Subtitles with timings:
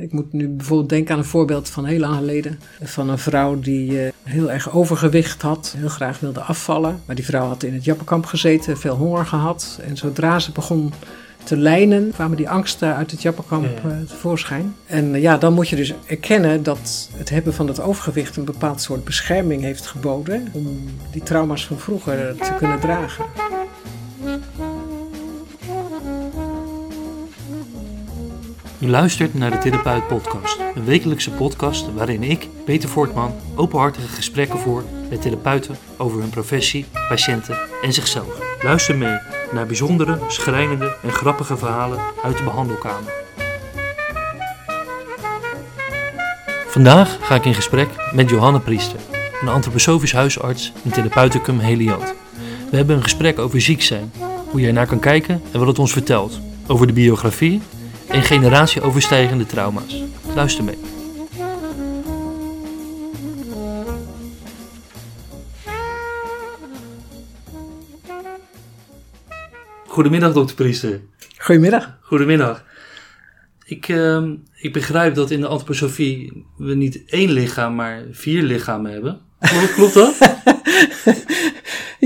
[0.00, 2.60] Ik moet nu bijvoorbeeld denken aan een voorbeeld van heel lang geleden.
[2.82, 7.00] Van een vrouw die eh, heel erg overgewicht had, heel graag wilde afvallen.
[7.04, 9.80] Maar die vrouw had in het Jappenkamp gezeten, veel honger gehad.
[9.88, 10.92] En zodra ze begon
[11.44, 13.90] te lijnen, kwamen die angsten uit het Jappenkamp Ja.
[13.90, 14.74] eh, tevoorschijn.
[14.86, 18.44] En eh, ja, dan moet je dus erkennen dat het hebben van het overgewicht een
[18.44, 20.48] bepaald soort bescherming heeft geboden.
[20.52, 23.24] Om die trauma's van vroeger te kunnen dragen.
[28.82, 34.58] U luistert naar de Therapeut Podcast, een wekelijkse podcast waarin ik, Peter Voortman, openhartige gesprekken
[34.58, 38.62] voer met therapeuten over hun professie, patiënten en zichzelf.
[38.62, 39.18] Luister mee
[39.52, 43.12] naar bijzondere, schrijnende en grappige verhalen uit de behandelkamer.
[46.66, 49.00] Vandaag ga ik in gesprek met Johanne Priester,
[49.42, 52.14] een antroposofisch huisarts in Therapeuticum Heliant.
[52.70, 54.12] We hebben een gesprek over ziek zijn,
[54.50, 57.60] hoe je ernaar kan kijken en wat het ons vertelt, over de biografie
[58.08, 60.02] en generatieoverstijgende trauma's.
[60.34, 60.78] Luister mee.
[69.86, 71.00] Goedemiddag, dokter Priester.
[71.38, 71.98] Goedemiddag.
[72.00, 72.64] Goedemiddag.
[73.64, 78.92] Ik, ehm, ik begrijp dat in de antroposofie we niet één lichaam, maar vier lichamen
[78.92, 79.20] hebben.
[79.38, 80.14] Klopt, klopt dat?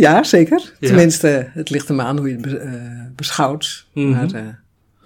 [0.00, 0.72] Ja, zeker.
[0.80, 0.88] Ja.
[0.88, 2.72] Tenminste, het ligt er maar aan hoe je het eh,
[3.16, 3.86] beschouwt.
[3.94, 4.10] Mhm.
[4.10, 4.42] Maar eh,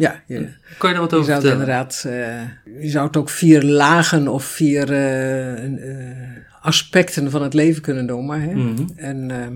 [0.01, 0.49] ja, je,
[0.79, 1.53] Kan je daar wat je over zou het vertellen?
[1.53, 2.05] inderdaad...
[2.07, 6.17] eh, je zou het ook vier lagen of vier eh, eh,
[6.61, 8.41] aspecten van het leven kunnen noemen.
[8.41, 8.55] Hè?
[8.55, 8.83] Mhm.
[8.97, 9.47] En eh,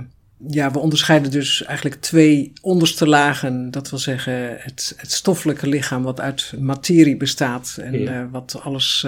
[0.48, 3.70] ja, we onderscheiden dus eigenlijk twee onderste lagen.
[3.70, 7.79] Dat wil zeggen het, het stoffelijke lichaam wat uit materie bestaat.
[7.81, 8.29] En Ja.
[8.31, 9.06] wat alles,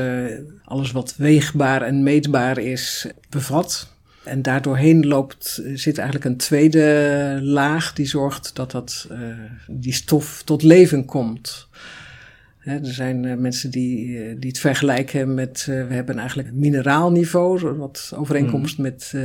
[0.65, 3.95] alles wat weegbaar en meetbaar is, bevat.
[4.27, 9.19] En daardoorheen loopt, zit eigenlijk een tweede laag die zorgt dat dat, eh,
[9.67, 11.69] die stof tot leven komt.
[12.67, 16.59] Hè, er zijn eh, mensen die, eh, die het vergelijken met, we hebben eigenlijk een
[16.59, 19.23] mineraalniveau, wat overeenkomst met, eh,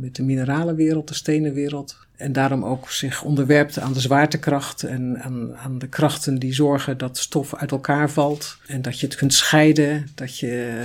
[0.00, 1.96] met de mineralenwereld, de stenenwereld.
[2.16, 6.98] En daarom ook zich onderwerpt aan de zwaartekracht en aan, aan de krachten die zorgen
[6.98, 8.58] dat stof uit elkaar valt.
[8.66, 10.82] En dat je het kunt scheiden, dat je,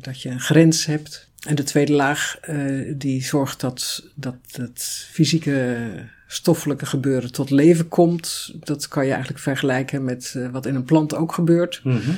[0.00, 1.28] dat je een grens hebt.
[1.48, 2.56] En de tweede laag eh,
[2.96, 5.88] die zorgt dat, dat het fysieke
[6.26, 8.54] stoffelijke gebeuren tot leven komt.
[8.64, 11.80] Dat kan je eigenlijk vergelijken met eh, wat in een plant ook gebeurt.
[11.84, 12.10] Mhm.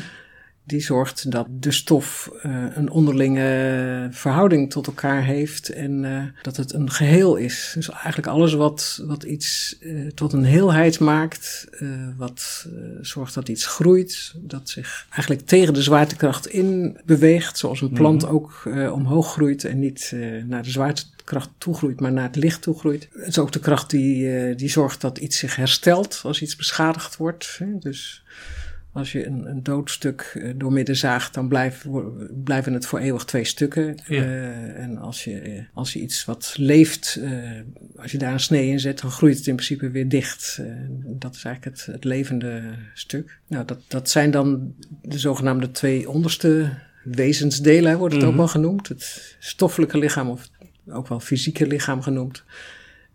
[0.65, 6.57] Die zorgt dat de stof eh, een onderlinge verhouding tot elkaar heeft en eh, dat
[6.57, 7.73] het een geheel is.
[7.75, 11.69] Dus eigenlijk alles wat, wat iets eh, tot een heelheid maakt,
[12.17, 12.69] wat
[13.01, 18.27] zorgt dat iets groeit, dat zich eigenlijk tegen de zwaartekracht in beweegt, zoals een plant
[18.27, 20.15] ook eh, omhoog groeit en niet
[20.47, 23.09] naar de zwaartekracht toe groeit, maar naar het licht toe groeit.
[23.13, 27.17] Het is ook de kracht die, die zorgt dat iets zich herstelt als iets beschadigd
[27.17, 27.57] wordt.
[27.59, 27.79] Hè?
[27.79, 28.23] Dus
[28.93, 31.87] als je een, een doodstuk eh, doormidden zaagt, dan blijf,
[32.45, 33.97] blijven het voor eeuwig twee stukken.
[34.07, 34.23] Ja.
[34.23, 37.21] Eh, en als je, eh, als je iets wat leeft,
[37.97, 40.61] als je daar een snee in zet, dan groeit het in principe weer dicht.
[41.05, 42.63] Dat is eigenlijk het, het levende
[42.95, 43.39] stuk.
[43.47, 46.71] Nou, dat, dat zijn dan de zogenaamde twee onderste
[47.05, 48.33] wezensdelen, wordt het Mhm.
[48.33, 48.89] ook wel genoemd.
[48.89, 50.49] Het stoffelijke lichaam, of
[50.89, 52.45] ook wel fysieke lichaam genoemd.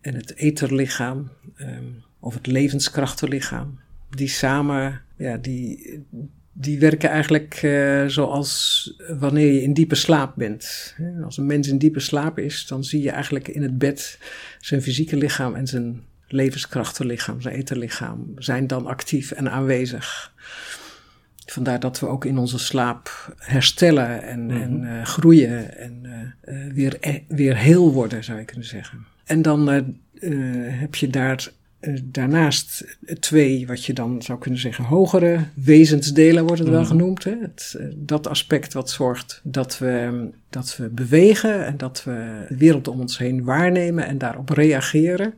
[0.00, 1.84] En het etherlichaam, ehm,
[2.20, 3.78] of het levenskrachtenlichaam
[4.16, 6.00] die samen, ja, die,
[6.52, 10.94] die werken eigenlijk eh, zoals wanneer je in diepe slaap bent.
[11.24, 14.18] Als een mens in diepe slaap is, dan zie je eigenlijk in het bed
[14.60, 20.34] zijn fysieke lichaam en zijn levenskrachtenlichaam, zijn etherlichaam, zijn dan actief en aanwezig.
[21.46, 24.56] Vandaar dat we ook in onze slaap herstellen en, Mhm.
[24.62, 26.00] en eh, groeien en
[26.40, 29.06] eh, weer, eh, weer heel worden, zou je kunnen zeggen.
[29.24, 29.68] En dan
[30.68, 31.48] heb je daar
[32.04, 36.90] daarnaast twee, wat je dan zou kunnen zeggen, hogere wezensdelen wordt het wel Mhm.
[36.90, 37.24] genoemd.
[37.24, 37.34] Hè?
[37.40, 42.56] Het, eh, dat aspect wat zorgt dat we, dat we bewegen en dat we de
[42.56, 45.34] wereld om ons heen waarnemen en daarop reageren.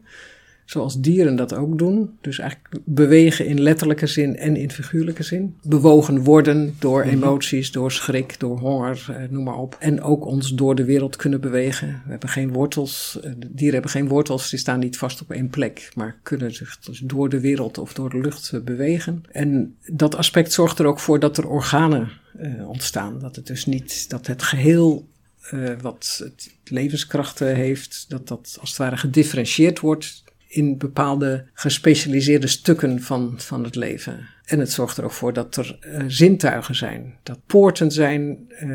[0.69, 2.11] Zoals dieren dat ook doen.
[2.21, 5.57] Dus eigenlijk bewegen in letterlijke zin en in figuurlijke zin.
[5.63, 7.15] Bewogen worden door Mhm.
[7.15, 9.77] emoties, door schrik, door honger, eh, noem maar op.
[9.81, 12.03] En ook ons door de wereld kunnen bewegen.
[12.05, 13.19] We hebben geen wortels.
[13.23, 15.91] eh, de dieren hebben geen wortels, die staan niet vast op één plek.
[15.95, 19.23] Maar kunnen zich dus door de wereld of door de lucht eh, bewegen.
[19.31, 23.19] En dat aspect zorgt er ook voor dat er organen eh, ontstaan.
[23.19, 25.09] Dat het dus niet, dat het geheel
[25.51, 32.47] eh, wat het levenskrachten heeft, dat dat als het ware gedifferentieerd wordt in bepaalde gespecialiseerde
[32.47, 34.29] stukken van, van het leven.
[34.45, 38.69] En het zorgt er ook voor dat er eh, zintuigen zijn, dat poorten zijn, eh,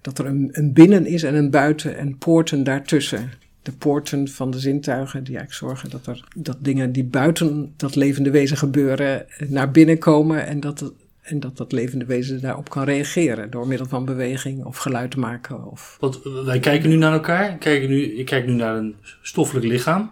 [0.00, 3.30] dat er een, een binnen is en een buiten en poorten daartussen.
[3.62, 7.96] De poorten van de zintuigen die eigenlijk zorgen dat er dat dingen die buiten dat
[7.96, 10.92] levende wezen gebeuren eh, naar binnen komen en dat
[11.22, 15.70] En dat dat levende wezen daarop kan reageren door middel van beweging of geluid maken.
[15.70, 15.96] Of...
[16.00, 17.56] Want wij kijken nu naar elkaar.
[17.58, 20.10] Kijken nu, ik kijk nu naar een stoffelijk lichaam.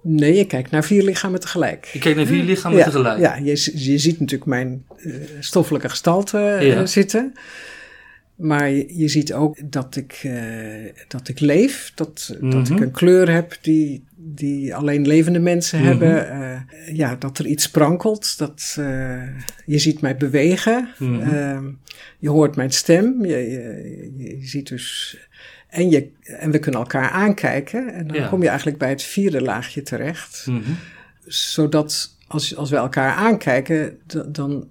[0.00, 1.90] Nee, je kijkt naar vier lichamen tegelijk.
[1.92, 3.18] Ik kijk naar vier lichamen ja, tegelijk.
[3.18, 7.32] Ja, je, je ziet natuurlijk mijn uh, stoffelijke gestalte uh, zitten.
[8.36, 12.50] Maar je, je, ziet ook dat ik, uh, dat ik leef, dat, mm -hmm.
[12.50, 16.00] dat ik een kleur heb die, die alleen levende mensen mm -hmm.
[16.00, 16.66] hebben.
[16.92, 18.72] Ja, dat er iets sprankelt, dat
[19.66, 20.88] je ziet mij bewegen.
[20.98, 21.78] Mm -hmm.
[22.18, 25.16] je hoort mijn stem, je, je, je, ziet dus...
[25.68, 28.28] En, je, en we kunnen elkaar aankijken en dan ja.
[28.28, 30.46] kom je eigenlijk bij het vierde laagje terecht.
[31.26, 34.68] Zodat als, als we elkaar aankijken, dan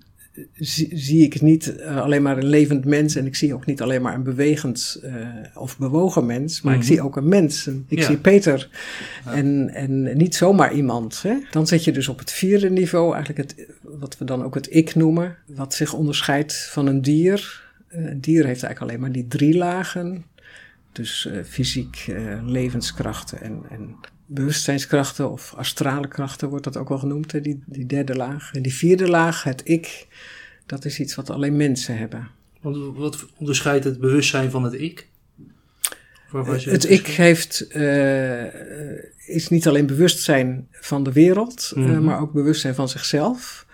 [0.54, 3.82] zie, zie, ik niet uh, alleen maar een levend mens en ik zie ook niet
[3.82, 6.90] alleen maar een bewegend uh, of bewogen mens, maar mm -hmm.
[6.90, 7.68] ik zie ook een mens.
[7.68, 8.06] En ik ja.
[8.06, 8.70] zie Peter
[9.26, 9.34] ja.
[9.34, 11.22] en, en niet zomaar iemand.
[11.22, 11.36] Hè?
[11.52, 14.76] Dan zit je dus op het vierde niveau, eigenlijk het, wat we dan ook het
[14.76, 17.66] ik noemen, wat zich onderscheidt van een dier.
[17.92, 20.26] Uh, een dier heeft eigenlijk alleen maar die drie lagen.
[20.98, 22.06] Dus fysiek,
[22.46, 23.96] levenskrachten en, en
[24.26, 27.42] bewustzijnskrachten of astrale krachten wordt dat ook wel genoemd, hè?
[27.42, 28.54] Die, die derde laag.
[28.54, 30.08] En die vierde laag, het ik,
[30.66, 32.28] dat is iets wat alleen mensen hebben.
[32.62, 35.08] Wat, wat onderscheidt het bewustzijn van het ik?
[36.32, 38.44] Het ik heeft, uh,
[39.28, 41.94] is niet alleen bewustzijn van de wereld, mm -hmm.
[41.94, 43.66] uh, maar ook bewustzijn van zichzelf.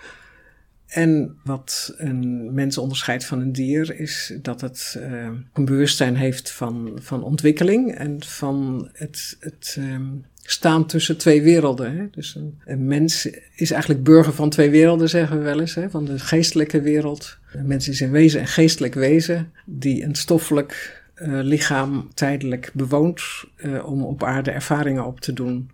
[0.93, 6.51] En wat een mens onderscheidt van een dier is dat het uh, een bewustzijn heeft
[6.51, 11.97] van, van ontwikkeling en van het, het um, staan tussen twee werelden.
[11.97, 12.09] Hè?
[12.11, 15.75] Dus een, mens is eigenlijk burger van twee werelden, zeggen we wel eens.
[15.75, 15.89] Hè?
[15.89, 17.37] Van de geestelijke wereld.
[17.53, 23.21] Een mens is wezen een geestelijk wezen die een stoffelijk uh, lichaam tijdelijk bewoont
[23.57, 25.69] uh, om op aarde ervaringen op te doen.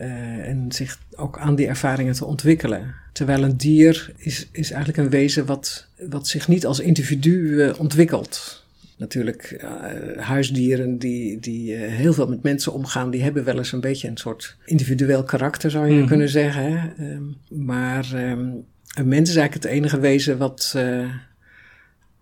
[0.00, 2.94] Uh, en zich ook aan die ervaringen te ontwikkelen.
[3.12, 8.64] Terwijl een dier is, is eigenlijk een wezen wat, wat zich niet als individu ontwikkelt
[8.96, 13.80] natuurlijk uh, huisdieren die, die heel veel met mensen omgaan, die hebben wel eens een
[13.80, 16.08] beetje een soort individueel karakter, zou je mm -hmm.
[16.08, 16.72] kunnen zeggen.
[16.72, 17.12] Hè?
[17.12, 18.64] Um, maar um,
[18.94, 20.76] een mens is eigenlijk het enige wezen wat,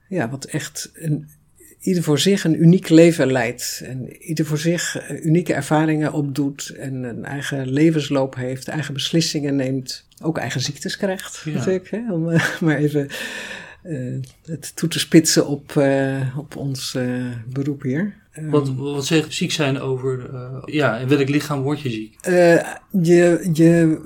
[0.08, 1.28] ja, wat echt een,
[1.84, 3.82] ieder voor zich een uniek leven leidt.
[3.84, 10.06] En ieder voor zich unieke ervaringen opdoet en een eigen levensloop heeft, eigen beslissingen neemt,
[10.22, 11.52] ook eigen ziektes krijgt, ja.
[11.52, 11.90] natuurlijk.
[11.90, 12.12] Hè?
[12.12, 12.22] Om
[12.60, 13.08] maar even
[13.84, 16.96] uh, het toe te spitsen op, uh, op ons
[17.52, 18.14] beroep hier.
[18.40, 20.30] Wat, wat zeg ziek zijn over,
[20.64, 22.16] ja, in welk lichaam word je ziek?
[23.02, 24.00] je, je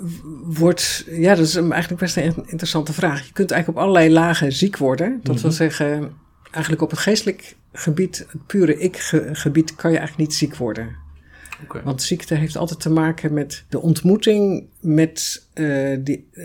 [0.45, 3.27] wordt, ja, dat is eigenlijk best een interessante vraag.
[3.27, 5.09] Je kunt eigenlijk op allerlei lagen ziek worden.
[5.09, 5.43] Dat mm -hmm.
[5.43, 6.13] wil zeggen,
[6.51, 10.97] eigenlijk op het geestelijk gebied, het pure ik-gebied, kan je eigenlijk niet ziek worden.
[11.63, 11.83] Okay.
[11.83, 16.45] Want ziekte heeft altijd te maken met de ontmoeting met uh, die, uh,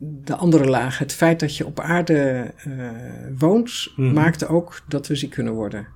[0.00, 0.98] de andere laag.
[0.98, 2.90] Het feit dat je op aarde uh,
[3.38, 4.14] woont, mm -hmm.
[4.14, 5.86] maakt ook dat we ziek kunnen worden.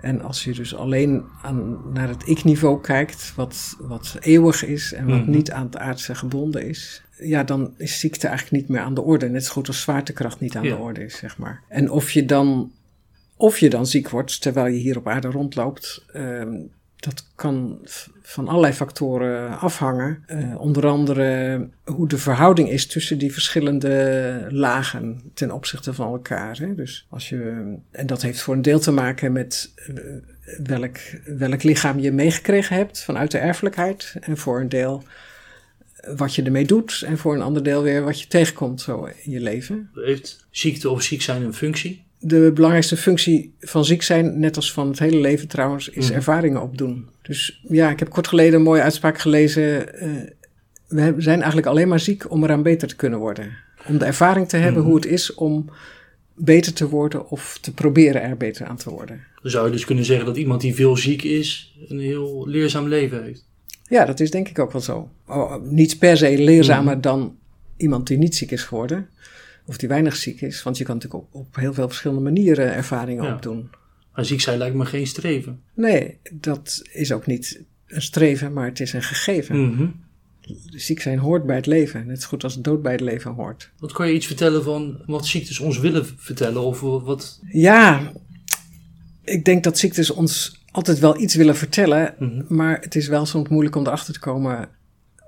[0.00, 5.06] En als je dus alleen aan, naar het ik-niveau kijkt, wat, wat eeuwig is en
[5.06, 5.30] wat mm -hmm.
[5.30, 9.02] niet aan het aardse gebonden is, ja, dan is ziekte eigenlijk niet meer aan de
[9.02, 9.28] orde.
[9.28, 10.74] Net zo goed als zwaartekracht niet aan ja.
[10.74, 11.62] de orde is, zeg maar.
[11.68, 12.72] En of je dan,
[13.36, 17.78] of je dan ziek wordt terwijl je hier op aarde rondloopt, um, dat kan
[18.22, 20.24] van allerlei factoren afhangen.
[20.28, 26.56] Uh, onder andere hoe de verhouding is tussen die verschillende lagen ten opzichte van elkaar.
[26.58, 26.74] Hè.
[26.74, 30.00] Dus als je, en dat heeft voor een deel te maken met uh,
[30.62, 34.14] welk, welk lichaam je meegekregen hebt vanuit de erfelijkheid.
[34.20, 35.02] En voor een deel
[36.16, 37.02] wat je ermee doet.
[37.06, 39.90] En voor een ander deel weer wat je tegenkomt zo in je leven.
[39.94, 42.04] Heeft ziekte of ziek zijn een functie?
[42.18, 46.16] de belangrijkste functie van ziek zijn, net als van het hele leven trouwens, is mm.
[46.16, 47.08] ervaringen opdoen.
[47.22, 49.88] Dus ja, ik heb kort geleden een mooie uitspraak gelezen.
[50.88, 53.56] Uh, we zijn eigenlijk alleen maar ziek om eraan beter te kunnen worden.
[53.86, 54.88] Om de ervaring te hebben mm.
[54.88, 55.70] hoe het is om
[56.34, 59.24] beter te worden of te proberen er beter aan te worden.
[59.42, 62.88] Dan zou je dus kunnen zeggen dat iemand die veel ziek is, een heel leerzaam
[62.88, 63.44] leven heeft.
[63.88, 65.10] Ja, dat is denk ik ook wel zo.
[65.26, 67.00] Oh, niet per se leerzamer mm.
[67.00, 67.36] dan
[67.76, 69.08] iemand die niet ziek is geworden
[69.66, 70.62] of die weinig ziek is.
[70.62, 73.34] Want je kan natuurlijk op, op heel veel verschillende manieren ervaringen ja.
[73.34, 73.70] opdoen.
[74.14, 75.60] Maar ziek zijn lijkt me geen streven.
[75.74, 79.56] Nee, dat is ook niet een streven, maar het is een gegeven.
[79.56, 80.04] Mm -hmm.
[80.70, 83.70] Ziek zijn hoort bij het leven, net zo goed als dood bij het leven hoort.
[83.78, 86.62] Wat kan je iets vertellen van wat ziektes ons willen vertellen?
[86.62, 87.40] Of wat?
[87.50, 88.12] Ja,
[89.24, 92.44] ik denk dat ziektes ons altijd wel iets willen vertellen, mm -hmm.
[92.48, 94.68] maar het is wel soms moeilijk om erachter te komen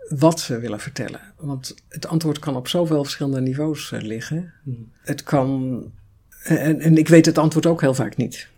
[0.08, 1.20] wat ze willen vertellen.
[1.36, 4.52] Want het antwoord kan op zoveel verschillende niveaus uh, liggen.
[4.62, 4.92] Hmm.
[5.02, 5.82] Het kan.
[6.42, 8.48] En, en, ik weet het antwoord ook heel vaak niet.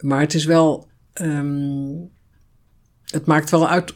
[0.00, 0.88] Maar het is wel.
[1.20, 2.10] Um,
[3.04, 3.92] het maakt wel uit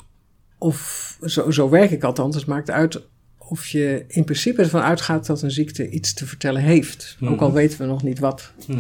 [0.59, 1.19] of.
[1.25, 2.37] Zo, zo werk ik althans.
[2.37, 3.03] Het maakt uit
[3.39, 7.17] of je in principe ervan uitgaat dat een ziekte iets te vertellen heeft.
[7.21, 7.57] Ook al Mhm.
[7.57, 8.53] weten we nog niet wat.
[8.67, 8.79] Mhm.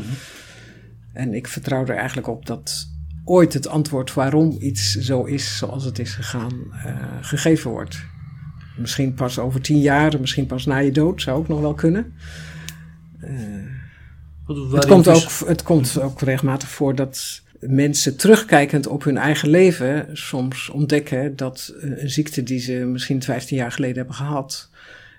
[1.12, 2.88] En ik vertrouw er eigenlijk op dat
[3.24, 6.52] ooit het antwoord waarom iets zo is zoals het is gegaan,
[6.84, 8.04] eh, gegeven wordt.
[8.76, 12.12] Misschien pas over tien jaar, misschien pas na je dood, zou ook nog wel kunnen.
[13.20, 13.30] Eh,
[14.46, 19.48] Wat- het, komt ook, het komt ook regelmatig voor dat mensen terugkijkend op hun eigen
[19.48, 24.70] leven soms ontdekken dat eh, een ziekte die ze misschien 15 jaar geleden hebben gehad,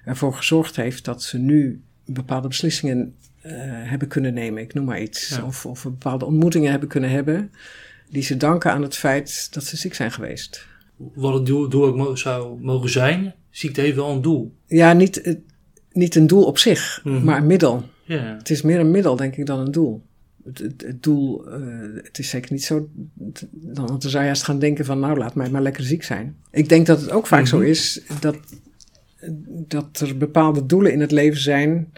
[0.06, 4.62] ervoor gezorgd heeft dat ze nu bepaalde beslissingen eh, hebben kunnen nemen.
[4.64, 5.30] Ik noem maar iets.
[5.30, 5.44] Ja.
[5.46, 7.52] Of, of bepaalde ontmoetingen hebben kunnen hebben
[8.10, 10.68] die ze danken aan het feit dat ze ziek zijn geweest.
[11.14, 13.34] Wat het doel, doel ook zou mogen zijn.
[13.50, 14.54] Ziekte heeft wel een doel.
[14.66, 15.36] Ja, niet, eh,
[15.92, 17.24] niet een doel op zich, Mhm.
[17.24, 17.84] maar een middel.
[18.06, 20.04] Het is meer een middel, denk ik, dan een doel.
[20.44, 21.60] Het, het, het doel, eh,
[22.04, 22.90] het is zeker niet zo.
[23.52, 26.36] dan zou je juist gaan denken van, nou, laat mij maar lekker ziek zijn.
[26.52, 27.66] Ik denk dat het ook vaak zo Mhm.
[27.68, 28.38] is dat,
[29.68, 31.92] dat er bepaalde doelen in het leven zijn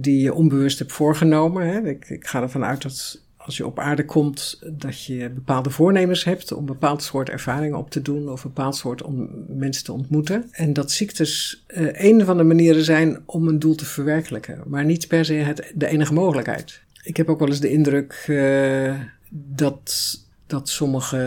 [0.00, 1.66] die je onbewust hebt voorgenomen.
[1.68, 1.88] Hè.
[1.88, 6.24] Ik, ik ga ervan uit dat als je op aarde komt, dat je bepaalde voornemens
[6.24, 9.92] hebt om bepaald soort ervaringen op te doen of een bepaald soort om mensen te
[9.92, 10.48] ontmoeten.
[10.50, 14.84] En dat ziektes eh, een van de manieren zijn om een doel te verwerkelijken, maar
[14.84, 16.82] niet per se het, de enige mogelijkheid.
[17.02, 18.94] Ik heb ook wel eens de indruk eh,
[19.30, 21.18] dat, dat sommige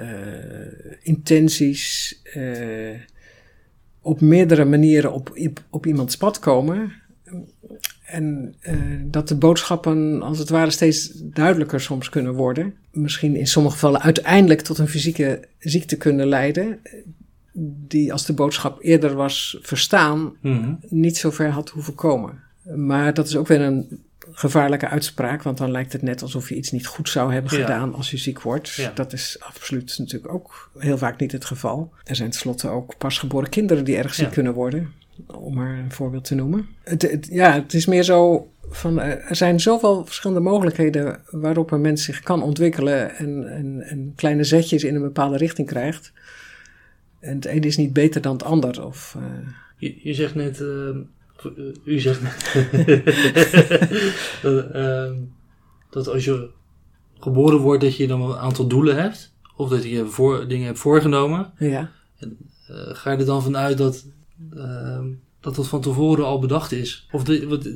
[0.00, 2.18] eh, intenties
[4.02, 5.38] op meerdere manieren op,
[5.70, 6.92] op iemands pad komen.
[8.10, 8.74] En eh,
[9.04, 12.74] dat de boodschappen als het ware steeds duidelijker soms kunnen worden.
[12.92, 16.78] Misschien in sommige gevallen uiteindelijk tot een fysieke ziekte kunnen leiden.
[17.88, 20.72] Die als de boodschap eerder was verstaan, Mhm.
[20.88, 22.38] niet zo ver had hoeven komen.
[22.76, 24.00] Maar dat is ook weer een
[24.32, 27.60] gevaarlijke uitspraak, want dan lijkt het net alsof je iets niet goed zou hebben Ja.
[27.60, 28.70] gedaan als je ziek wordt.
[28.74, 28.90] Ja.
[28.94, 31.92] Dat is absoluut natuurlijk ook heel vaak niet het geval.
[32.04, 34.32] Er zijn tenslotte ook pasgeboren kinderen die erg ziek Ja.
[34.32, 34.92] kunnen worden,
[35.26, 36.66] om maar een voorbeeld te noemen.
[36.82, 41.70] Het, het- ja, het is meer zo van, eh, er zijn zoveel verschillende mogelijkheden waarop
[41.70, 46.12] een mens zich kan ontwikkelen en, en, en kleine zetjes in een bepaalde richting krijgt.
[47.20, 48.84] En het ene is niet beter dan het ander.
[48.86, 49.22] Of, eh,
[49.76, 50.96] Je, je zegt net, eh,
[51.84, 52.66] u zegt net,
[54.42, 55.14] dat, ehm,
[55.90, 56.48] dat als je
[57.18, 59.34] geboren wordt, dat je dan een aantal doelen hebt.
[59.56, 61.52] Of dat je voor, dingen hebt voorgenomen.
[61.58, 61.90] ja.
[62.18, 64.06] Eh, ga je er dan vanuit dat,
[64.56, 65.06] ehm,
[65.40, 67.08] dat dat van tevoren al bedacht is?
[67.12, 67.68] Of de, wat,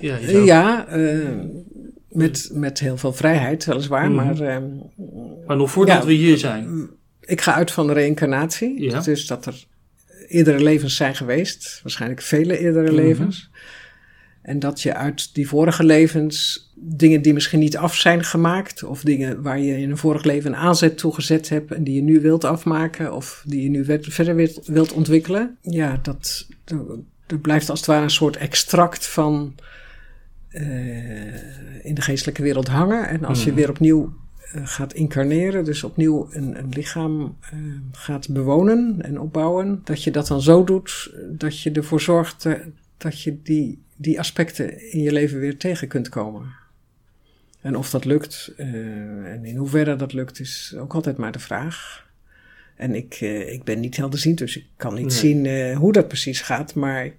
[0.00, 1.28] ja, zou- Ja, eh,
[2.08, 4.10] met, met heel veel vrijheid, weliswaar.
[4.10, 4.14] Mhm.
[4.24, 4.64] Maar ehm,
[5.46, 6.06] maar nog voordat ja.
[6.06, 6.90] we hier zijn.
[7.20, 8.80] ik ga uit van de reïncarnatie.
[8.82, 9.00] Ja.
[9.00, 9.64] Dus dat er
[10.28, 11.80] eerdere levens zijn geweest.
[11.82, 12.94] Waarschijnlijk vele eerdere Mhm.
[12.94, 13.50] levens.
[14.42, 18.82] En dat je uit die vorige levens dingen die misschien niet af zijn gemaakt.
[18.82, 21.72] Of dingen waar je in een vorig leven een aanzet toe gezet hebt.
[21.72, 23.14] En die je nu wilt afmaken.
[23.14, 25.56] Of die je nu verder wilt, wilt ontwikkelen.
[25.60, 26.46] Ja, dat,
[27.26, 29.54] er blijft als het ware een soort extract van
[30.48, 33.08] eh, in de geestelijke wereld hangen.
[33.08, 33.58] En als je Mhm.
[33.58, 34.12] weer opnieuw
[34.52, 37.58] eh, gaat incarneren, dus opnieuw een, een lichaam eh,
[37.92, 42.46] gaat bewonen en opbouwen, dat je dat dan zo doet dat je ervoor zorgt
[42.96, 46.52] dat je die, die aspecten in je leven weer tegen kunt komen.
[47.60, 48.66] En of dat lukt eh,
[49.32, 52.06] en in hoeverre dat lukt, is ook altijd maar de vraag.
[52.76, 55.16] En ik, eh, ik ben niet helderziend, dus ik kan niet Nee.
[55.16, 56.74] zien eh, hoe dat precies gaat.
[56.74, 57.10] Maar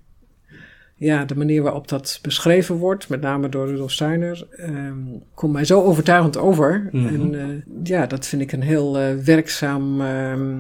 [0.95, 4.97] ja, de manier waarop dat beschreven wordt, met name door Rudolf Steiner, ehm,
[5.33, 6.89] komt mij zo overtuigend over.
[6.91, 7.33] Mhm.
[7.33, 10.59] En ja, dat vind ik een heel werkzaam ehm,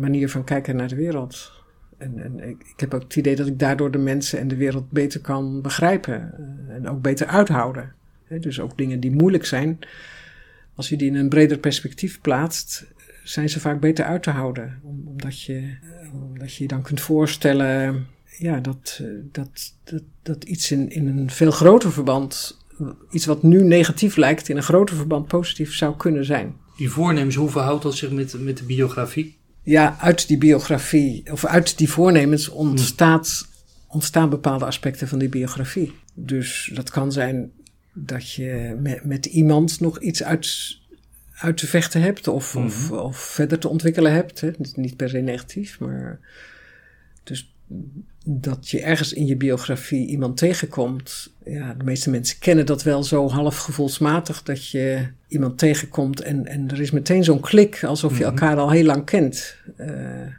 [0.00, 1.61] manier van kijken naar de wereld.
[2.02, 4.90] En, en ik, heb ook het idee dat ik daardoor de mensen en de wereld
[4.90, 7.92] beter kan begrijpen eh, en ook beter uithouden.
[8.40, 9.78] Dus ook dingen die moeilijk zijn,
[10.74, 12.86] als je die in een breder perspectief plaatst,
[13.24, 14.80] zijn ze vaak beter uit te houden.
[14.82, 18.06] Om- Omdat je, eh, omdat je je dan kunt voorstellen
[18.38, 22.58] ja, dat, eh, dat, dat, dat iets in, in een veel groter verband,
[23.10, 26.54] iets wat nu negatief lijkt, in een groter verband positief zou kunnen zijn.
[26.76, 29.36] Die voornemens, hoe verhoudt dat zich met, met de biografie?
[29.62, 33.48] Ja, uit die biografie, of uit die voornemens ontstaat,
[33.86, 35.92] ontstaan bepaalde aspecten van die biografie.
[36.14, 37.52] Dus dat kan zijn
[37.92, 40.78] dat je met, met iemand nog iets uit,
[41.34, 44.40] uit te vechten hebt, of, of, of verder te ontwikkelen hebt.
[44.40, 44.50] Hè.
[44.74, 46.20] Niet per se negatief, maar.
[47.24, 47.54] Dus
[48.24, 51.31] dat je ergens in je biografie iemand tegenkomt.
[51.44, 54.42] Ja, de meeste mensen kennen dat wel zo half gevoelsmatig.
[54.42, 58.32] Dat je iemand tegenkomt en, en er is meteen zo'n klik alsof je Mhm.
[58.32, 59.56] elkaar al heel lang kent.
[59.76, 59.86] Eh,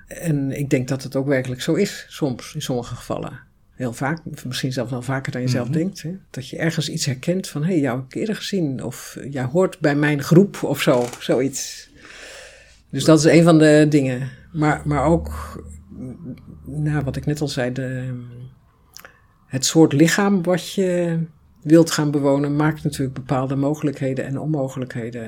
[0.08, 3.40] en ik denk dat het ook werkelijk zo is, soms, in sommige gevallen.
[3.74, 5.78] Heel vaak, misschien zelfs wel vaker dan je zelf Mhm.
[5.78, 6.02] denkt.
[6.02, 6.12] Hè?
[6.30, 8.84] Dat je ergens iets herkent van, hé, hey, jou heb ik eerder gezien.
[8.84, 11.90] Of jij hoort bij mijn groep of zo, zoiets.
[12.90, 14.30] Dus dat is een van de dingen.
[14.52, 15.62] Maar, maar ook
[16.66, 18.14] nou, wat ik net al zei, de,
[19.54, 21.20] het soort lichaam wat je
[21.62, 25.28] wilt gaan bewonen, maakt natuurlijk bepaalde mogelijkheden en onmogelijkheden.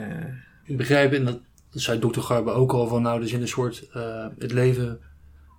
[0.64, 1.40] Ik begrijp, en dat,
[1.70, 5.00] zei dokter Garbe ook al, van nou, is in een soort, uh, het leven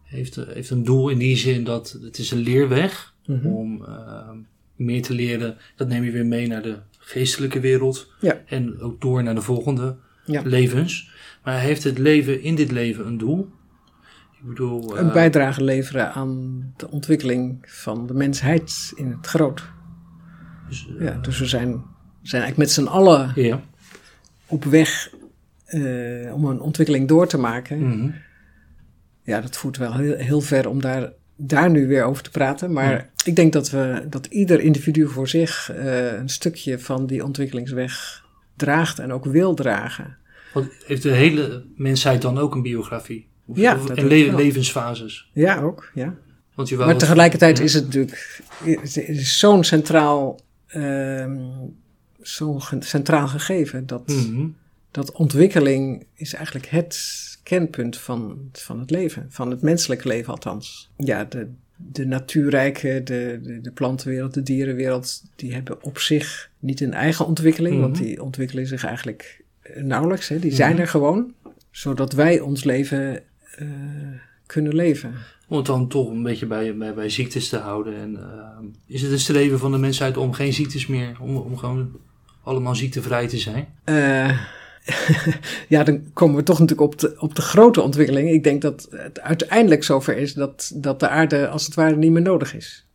[0.02, 3.46] heeft, heeft een doel in die zin dat het is een leerweg Mhm.
[3.46, 4.30] om uh,
[4.76, 5.56] meer te leren.
[5.76, 8.40] Dat neem je weer mee naar de geestelijke wereld Ja.
[8.46, 10.42] en ook door naar de volgende Ja.
[10.44, 11.10] levens.
[11.44, 13.48] Maar heeft het leven in dit leven een doel?
[14.40, 19.62] Ik bedoel, Een eh, bijdrage leveren aan de ontwikkeling van de mensheid in het groot.
[20.68, 21.68] dus, eh, Ja, dus we zijn,
[22.22, 23.60] zijn eigenlijk met z'n allen ja.
[24.46, 25.10] op weg
[25.64, 27.78] eh, om een ontwikkeling door te maken.
[27.88, 28.10] Mhm.
[29.22, 32.72] Ja, dat voert wel heel, heel ver om daar, daar nu weer over te praten.
[32.72, 33.08] Maar Ja.
[33.24, 35.70] ik denk dat, we, dat ieder individu voor zich
[36.18, 38.24] een stukje van die ontwikkelingsweg
[38.56, 40.16] draagt en ook wil dragen.
[40.52, 43.28] Want heeft de hele mensheid dan ook een biografie?
[43.46, 45.30] Of, Ja, of- en le- levensfases?
[45.32, 45.90] Ja, ook.
[45.94, 46.14] Ja.
[46.54, 47.64] Want je Maar het- tegelijkertijd Ja.
[47.64, 48.40] is het natuurlijk
[49.22, 51.36] zo'n centraal, ehm,
[52.20, 54.46] zo'n ge- centraal gegeven dat, Mhm.
[54.90, 60.90] dat ontwikkeling is eigenlijk het kenpunt van, van het leven, van het menselijke leven althans.
[60.96, 66.80] Ja, de, de natuurrijke, de, de, de plantenwereld, de dierenwereld, die hebben op zich niet
[66.80, 68.02] een eigen ontwikkeling, want Mhm.
[68.04, 70.28] die ontwikkelen zich eigenlijk nauwelijks.
[70.28, 70.38] Hè.
[70.38, 70.80] Die zijn Mhm.
[70.80, 71.32] er gewoon,
[71.70, 73.22] zodat wij ons leven
[73.56, 73.66] eh,
[74.46, 75.14] kunnen leven.
[75.48, 77.96] Om het dan toch een beetje bij, bij, bij ziektes te houden.
[77.96, 81.56] En, eh, is het een streven van de mensheid om geen ziektes meer, om, om
[81.56, 81.90] gewoon
[82.42, 83.68] allemaal ziektevrij te zijn?
[83.84, 84.38] Eh,
[85.68, 88.30] ja, dan komen we toch natuurlijk op de, op de grote ontwikkeling.
[88.30, 92.10] Ik denk dat het uiteindelijk zover is dat, dat de aarde als het ware niet
[92.10, 92.86] meer nodig is.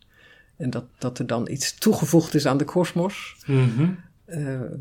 [0.58, 3.90] En dat, dat er dan iets toegevoegd is aan de kosmos, Mhm.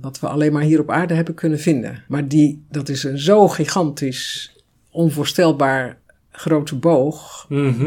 [0.01, 2.05] wat we alleen maar hier op aarde hebben kunnen vinden.
[2.09, 4.53] Maar die, dat is een zo gigantisch,
[4.91, 5.99] onvoorstelbaar
[6.31, 7.47] grote boog.
[7.49, 7.85] Mhm.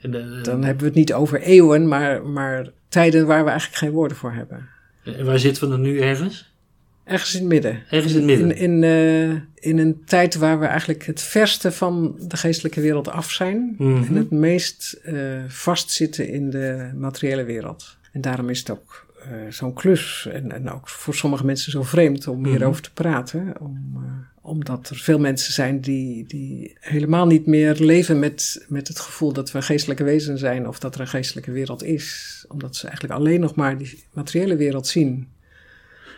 [0.00, 3.78] En, eh, Dan hebben we het niet over eeuwen, maar, maar tijden waar we eigenlijk
[3.80, 4.68] geen woorden voor hebben.
[5.04, 6.56] en waar zitten we dan nu ergens?
[7.04, 7.82] Ergens in het midden.
[7.90, 8.56] Ergens in het midden.
[8.56, 13.08] In, in, eh, in een tijd waar we eigenlijk het verste van de geestelijke wereld
[13.08, 13.74] af zijn.
[13.78, 14.02] Mhm.
[14.04, 15.14] En het meest eh,
[15.48, 17.96] vastzitten in de materiële wereld.
[18.12, 20.28] En daarom is het ook eh, zo'n klus.
[20.32, 22.48] En, en ook voor sommige mensen zo vreemd om Mhm.
[22.50, 23.54] hierover te praten.
[23.60, 24.02] Om, eh,
[24.48, 29.32] omdat er veel mensen zijn die, die helemaal niet meer leven met, met het gevoel
[29.32, 30.68] dat we geestelijke wezen zijn.
[30.68, 32.44] Of dat er een geestelijke wereld is.
[32.48, 35.28] Omdat ze eigenlijk alleen nog maar die materiële wereld zien.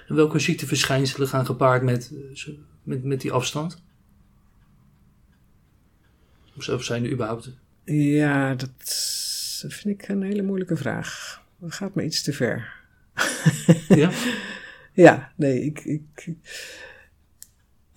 [0.09, 3.83] En welke ziekteverschijnselen gaan gepaard met, eh, met, met die afstand?
[6.57, 7.51] Of zijn er überhaupt...
[7.85, 8.71] Ja, dat
[9.69, 11.41] vind ik een hele moeilijke vraag.
[11.61, 12.73] Dat gaat me iets te ver.
[13.89, 14.11] Ja?
[14.93, 16.35] Ja, nee, ik, ik,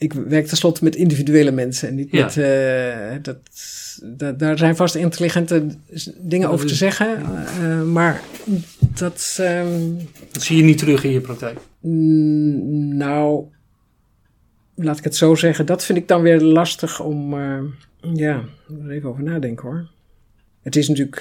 [0.03, 2.23] ik werk tenslotte met individuele mensen en niet Ja.
[2.23, 2.37] met.
[2.37, 3.37] eh, dat,
[4.03, 5.65] dat, daar zijn vast intelligente
[6.17, 7.21] dingen over te zeggen,
[7.61, 8.21] eh, maar
[8.79, 9.37] dat.
[9.41, 9.91] ehm,
[10.31, 11.57] Dat zie je niet terug in je praktijk.
[12.97, 13.43] nou,
[14.75, 17.33] laat ik het zo zeggen, dat vind ik dan weer lastig om.
[17.33, 17.59] eh,
[18.13, 18.43] ja,
[18.85, 19.87] er even over nadenken hoor.
[20.61, 21.15] Het is natuurlijk.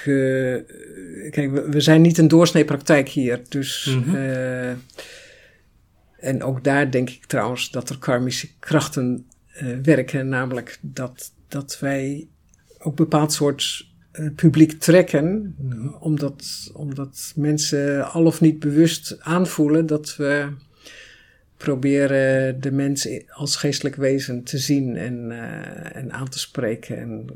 [1.31, 3.41] kijk, we, we zijn niet een doorsnee praktijk hier.
[3.49, 3.97] Dus.
[4.05, 4.17] Mhm.
[6.23, 10.29] En ook daar denk ik trouwens dat er karmische krachten eh, werken.
[10.29, 12.29] Namelijk dat, dat wij
[12.79, 15.57] ook bepaald soort eh, publiek trekken.
[16.01, 20.49] Omdat, omdat mensen al of niet bewust aanvoelen dat we
[21.57, 26.99] proberen de mens als geestelijk wezen te zien en, eh, en aan te spreken.
[26.99, 27.27] En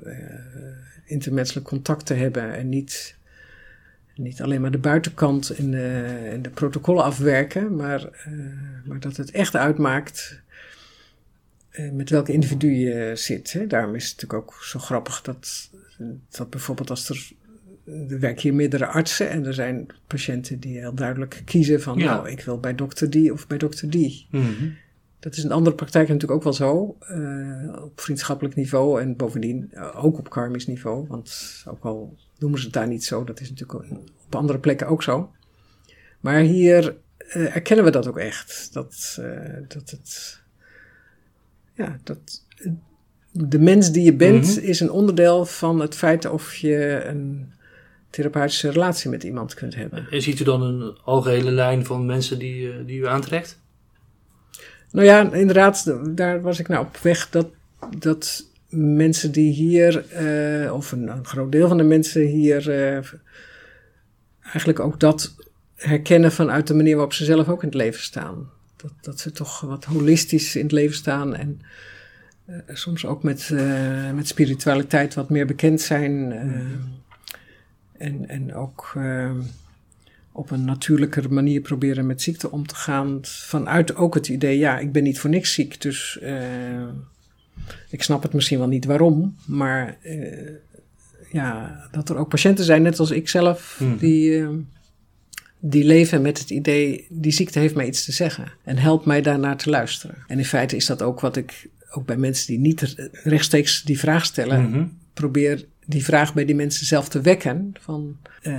[1.05, 2.55] intermenselijk contact te hebben.
[2.55, 3.17] En niet,
[4.19, 7.77] niet alleen maar de buitenkant en de, en de protocollen afwerken.
[7.77, 8.33] Maar, eh,
[8.85, 10.41] maar dat het echt uitmaakt
[11.71, 13.53] eh, met welke individu je zit.
[13.53, 13.67] Hè.
[13.67, 15.71] Daarom is het natuurlijk ook zo grappig dat,
[16.31, 17.31] dat bijvoorbeeld als er.
[18.09, 22.15] Er werken hier meerdere artsen en er zijn patiënten die heel duidelijk kiezen van, Ja.
[22.15, 24.27] nou, ik wil bij dokter die of bij dokter die.
[24.31, 24.69] Mhm.
[25.19, 29.69] Dat is in andere praktijken natuurlijk ook wel zo, eh, op vriendschappelijk niveau en bovendien
[29.73, 31.07] eh, ook op karmisch niveau.
[31.09, 33.91] Want ook al noemen ze het daar niet zo, dat is natuurlijk
[34.25, 35.31] op andere plekken ook zo.
[36.21, 38.69] Maar hier eh, erkennen we dat ook echt.
[38.73, 39.21] Dat,
[39.69, 40.41] dat het,
[41.75, 42.45] ja, dat
[43.33, 44.67] de mens die je bent Mhm.
[44.67, 47.53] is een onderdeel van het feit of je een
[48.11, 50.07] therapeutische relatie met iemand kunt hebben.
[50.11, 53.61] En ziet u dan een algehele lijn van mensen die, die u aantrekt?
[54.91, 57.47] Nou ja, inderdaad, daar was ik nou op weg dat,
[57.99, 63.03] dat mensen die hier, eh, of een, een groot deel van de mensen hier, eh,
[64.43, 65.35] eigenlijk ook dat
[65.75, 68.51] herkennen vanuit de manier waarop ze zelf ook in het leven staan.
[68.77, 71.61] Dat, dat ze toch wat holistisch in het leven staan en
[72.69, 73.51] soms ook met,
[74.15, 76.33] met spiritualiteit wat meer bekend zijn.
[77.99, 78.95] en, en ook
[80.37, 83.19] op een natuurlijker manier proberen met ziekte om te gaan.
[83.23, 85.81] Vanuit ook het idee, ja, ik ben niet voor niks ziek.
[85.81, 86.19] Dus
[87.91, 89.37] ik snap het misschien wel niet waarom.
[89.47, 89.99] Maar
[91.37, 93.97] ja, dat er ook patiënten zijn, net als ik zelf, mhm.
[93.97, 94.49] die, uh,
[95.59, 98.53] die leven met het idee, die ziekte heeft mij iets te zeggen.
[98.65, 100.17] En helpt mij daarnaar te luisteren.
[100.27, 103.99] En in feite is dat ook wat ik, ook bij mensen die niet rechtstreeks die
[103.99, 104.85] vraag stellen, mhm.
[105.13, 107.73] probeer die vraag bij die mensen zelf te wekken.
[107.81, 108.55] Van, uh,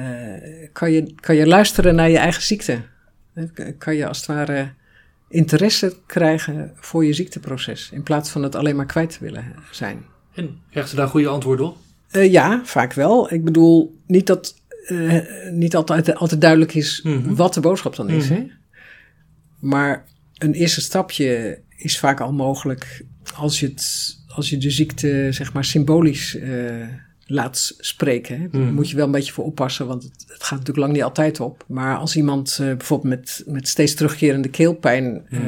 [0.72, 2.82] kan, je, kan je luisteren naar je eigen ziekte?
[3.78, 4.70] Kan je als het ware
[5.30, 10.06] interesse krijgen voor je ziekteproces, in plaats van het alleen maar kwijt te willen zijn.
[10.34, 11.78] En krijgt ze daar goede antwoorden op?
[12.12, 13.34] Uh, ja, vaak wel.
[13.34, 14.56] Ik bedoel, niet dat
[14.88, 15.20] uh,
[15.52, 17.36] niet altijd, altijd duidelijk is mm -hmm.
[17.36, 18.30] wat de boodschap dan is.
[18.30, 18.46] Mm -hmm.
[18.46, 18.56] hè?
[19.60, 20.06] Maar
[20.38, 25.54] een eerste stapje is vaak al mogelijk als je, het, als je de ziekte, zeg
[25.54, 26.88] maar, symbolisch uh,
[27.28, 28.42] laat spreken.
[28.42, 28.50] Hè.
[28.50, 28.74] Daar mm.
[28.74, 31.40] moet je wel een beetje voor oppassen, want het, het, gaat natuurlijk lang niet altijd
[31.40, 31.63] op.
[31.68, 35.40] Maar als iemand uh, bijvoorbeeld met, met steeds terugkerende keelpijn uh,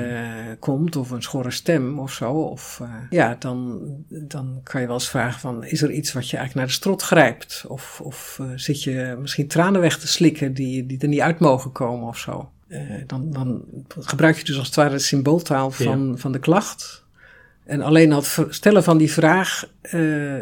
[0.59, 4.95] komt, of een schorre stem of zo, of, uh, ja, dan, dan kan je wel
[4.95, 7.65] eens vragen van, is er iets wat je eigenlijk naar de strot grijpt?
[7.67, 11.71] Of, of zit je misschien tranen weg te slikken die, die er niet uit mogen
[11.71, 12.49] komen of zo?
[13.07, 13.63] dan, dan
[13.99, 16.15] gebruik je dus als het ware de symbooltaal van, ja.
[16.15, 17.03] van de klacht.
[17.69, 20.35] En alleen al het stellen van die vraag uh,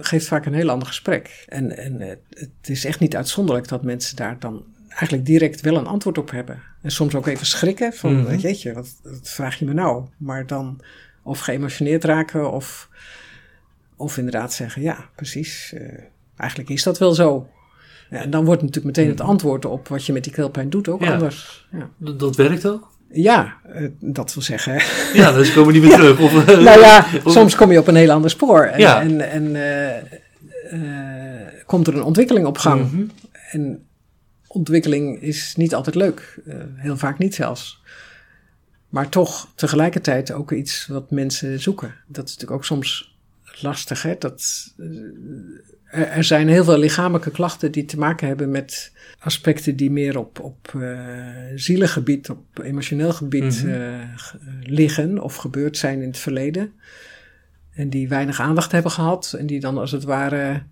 [0.00, 1.44] geeft vaak een heel ander gesprek.
[1.48, 5.86] En, en het is echt niet uitzonderlijk dat mensen daar dan eigenlijk direct wel een
[5.86, 6.62] antwoord op hebben.
[6.82, 8.36] En soms ook even schrikken van, mm -hmm.
[8.36, 10.06] jeetje, wat, wat, vraag je me nou?
[10.16, 10.80] Maar dan
[11.22, 12.88] of geëmotioneerd raken of,
[13.96, 15.80] of inderdaad zeggen, ja, precies, uh,
[16.36, 17.48] eigenlijk is dat wel zo.
[18.10, 20.88] Ja, en dan wordt natuurlijk meteen het antwoord op wat je met die keelpijn doet
[20.88, 21.68] ook ja, anders.
[21.70, 21.90] Ja.
[22.16, 22.90] Dat werkt ook?
[23.12, 23.56] Ja,
[24.00, 24.82] dat wil zeggen.
[25.20, 26.20] Ja, dus komen we niet meer terug.
[26.20, 28.62] Of, nou ja, of, soms kom je op een heel ander spoor.
[28.62, 29.00] En, ja.
[29.00, 32.82] en, en uh, uh, komt er een ontwikkeling op gang.
[32.82, 33.10] Mm -hmm.
[33.50, 33.86] En
[34.46, 36.40] ontwikkeling is niet altijd leuk.
[36.46, 37.82] Uh, heel vaak niet zelfs.
[38.88, 41.94] Maar toch tegelijkertijd ook iets wat mensen zoeken.
[42.06, 43.18] Dat is natuurlijk ook soms
[43.60, 44.02] lastig.
[44.02, 44.14] Hè?
[44.18, 44.72] Dat,
[45.84, 50.18] er, er zijn heel veel lichamelijke klachten die te maken hebben met aspecten die meer
[50.18, 53.80] op, op uh, zielengebied, op emotioneel gebied mm -hmm.
[53.80, 54.04] uh,
[54.62, 56.72] liggen of gebeurd zijn in het verleden.
[57.70, 60.62] En die weinig aandacht hebben gehad en die dan als het ware,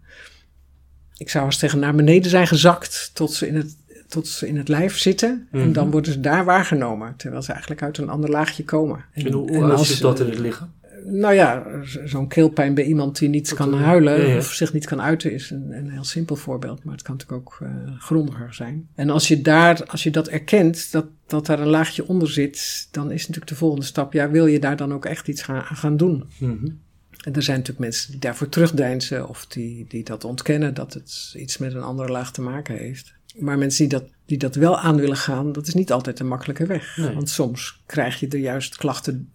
[1.17, 3.77] ik zou eens tegen naar beneden zijn gezakt tot ze in het,
[4.09, 5.31] tot ze in het lijf zitten.
[5.31, 5.61] Mm -hmm.
[5.61, 9.05] En dan worden ze daar waargenomen, terwijl ze eigenlijk uit een ander laagje komen.
[9.13, 10.73] En, en hoe, hoe als, dat in het liggen?
[11.11, 11.67] Nou ja,
[12.05, 14.37] zo'n keelpijn bij iemand die niet kan huilen ja, ja.
[14.37, 16.85] of zich niet kan uiten is een, een, heel simpel voorbeeld.
[16.85, 17.69] Maar het kan natuurlijk ook uh,
[17.99, 18.89] grondiger zijn.
[18.95, 22.89] En als je daar, als je dat erkent, dat, dat daar een laagje onder zit,
[22.91, 25.65] dan is natuurlijk de volgende stap, ja, wil je daar dan ook echt iets gaan,
[25.65, 26.25] gaan doen?
[26.39, 26.81] Mm -hmm.
[27.25, 31.35] En er zijn natuurlijk mensen die daarvoor terugdeinzen of die, die dat ontkennen, dat het
[31.37, 33.15] iets met een andere laag te maken heeft.
[33.39, 36.29] Maar mensen die dat, die dat wel aan willen gaan, dat is niet altijd een
[36.29, 36.97] makkelijke weg.
[36.97, 37.15] Nee.
[37.15, 39.31] Want soms krijg je er juist klachten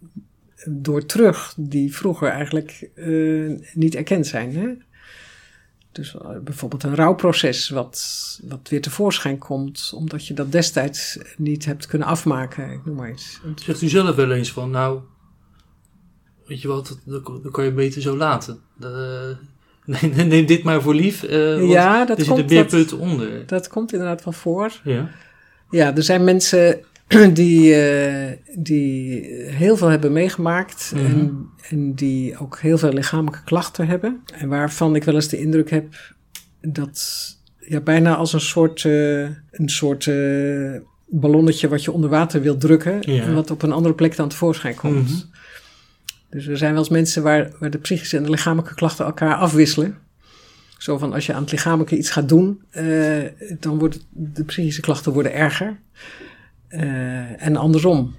[0.68, 4.56] door terug die vroeger eigenlijk uh, niet erkend zijn.
[4.56, 4.68] Hè?
[5.92, 11.64] Dus uh, bijvoorbeeld een rouwproces wat, wat weer tevoorschijn komt, omdat je dat destijds niet
[11.64, 12.70] hebt kunnen afmaken.
[12.70, 13.40] Ik noem maar iets.
[13.54, 15.00] Zegt u zelf wel eens van, nou,
[16.46, 18.60] weet je wat, dat, kan je beter zo laten.
[18.80, 18.90] Uh,
[20.02, 23.46] neem, neem dit maar voor lief, ja, dat er komt, zit een beerput onder.
[23.46, 24.80] Dat komt inderdaad wel voor.
[24.84, 25.10] Ja.
[25.70, 26.84] Ja, er zijn mensen
[27.32, 31.12] die, uh, die heel veel hebben meegemaakt mm -hmm.
[31.12, 34.22] en, en, die ook heel veel lichamelijke klachten hebben.
[34.34, 36.14] En waarvan ik wel eens de indruk heb
[36.60, 42.40] dat ja, bijna als een soort, uh, een soort uh, ballonnetje wat je onder water
[42.40, 43.22] wil drukken ja.
[43.22, 44.94] en wat op een andere plek dan tevoorschijn komt.
[44.94, 45.32] Mm -hmm.
[46.30, 49.34] Dus er zijn wel eens mensen waar, waar de psychische en de lichamelijke klachten elkaar
[49.34, 49.98] afwisselen.
[50.78, 52.62] Zo van als je aan het lichamelijke iets gaat doen,
[53.60, 55.78] dan worden de psychische klachten worden erger.
[56.74, 58.14] Uh, en andersom.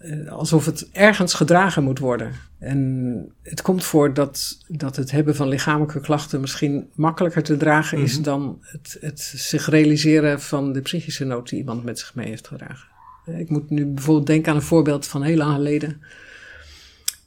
[0.00, 2.32] Uh, alsof het ergens gedragen moet worden.
[2.58, 7.98] En het komt voor dat, dat het hebben van lichamelijke klachten misschien makkelijker te dragen
[7.98, 8.12] mm -hmm.
[8.12, 12.28] is dan het, het zich realiseren van de psychische nood die iemand met zich mee
[12.28, 12.88] heeft gedragen.
[13.26, 16.02] Uh, ik moet nu bijvoorbeeld denken aan een voorbeeld van heel lang geleden.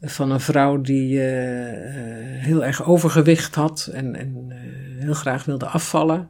[0.02, 4.52] Van een vrouw die heel erg overgewicht had en, en
[5.00, 6.30] heel graag wilde afvallen.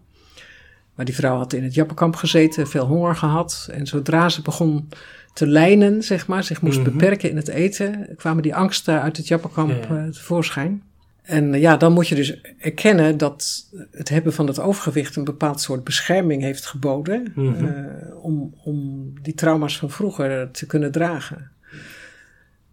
[0.97, 3.69] Maar die vrouw had in het Jappenkamp gezeten, veel honger gehad.
[3.71, 4.89] En zodra ze begon
[5.33, 6.93] te lijnen, zeg maar, zich moest mm -hmm.
[6.93, 10.05] beperken in het eten, kwamen die angsten uit het Jappenkamp ja, ja.
[10.05, 10.83] Uh, tevoorschijn.
[11.21, 15.23] En uh, ja, dan moet je dus erkennen dat het hebben van het overgewicht een
[15.23, 17.31] bepaald soort bescherming heeft geboden.
[17.35, 17.65] Mm -hmm.
[17.65, 21.51] uh, om, om die trauma's van vroeger te kunnen dragen.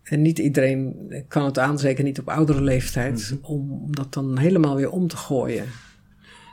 [0.02, 0.94] En niet iedereen
[1.28, 3.52] kan het aan, zeker niet op oudere leeftijd, Mhm.
[3.52, 5.64] om dat dan helemaal weer om te gooien.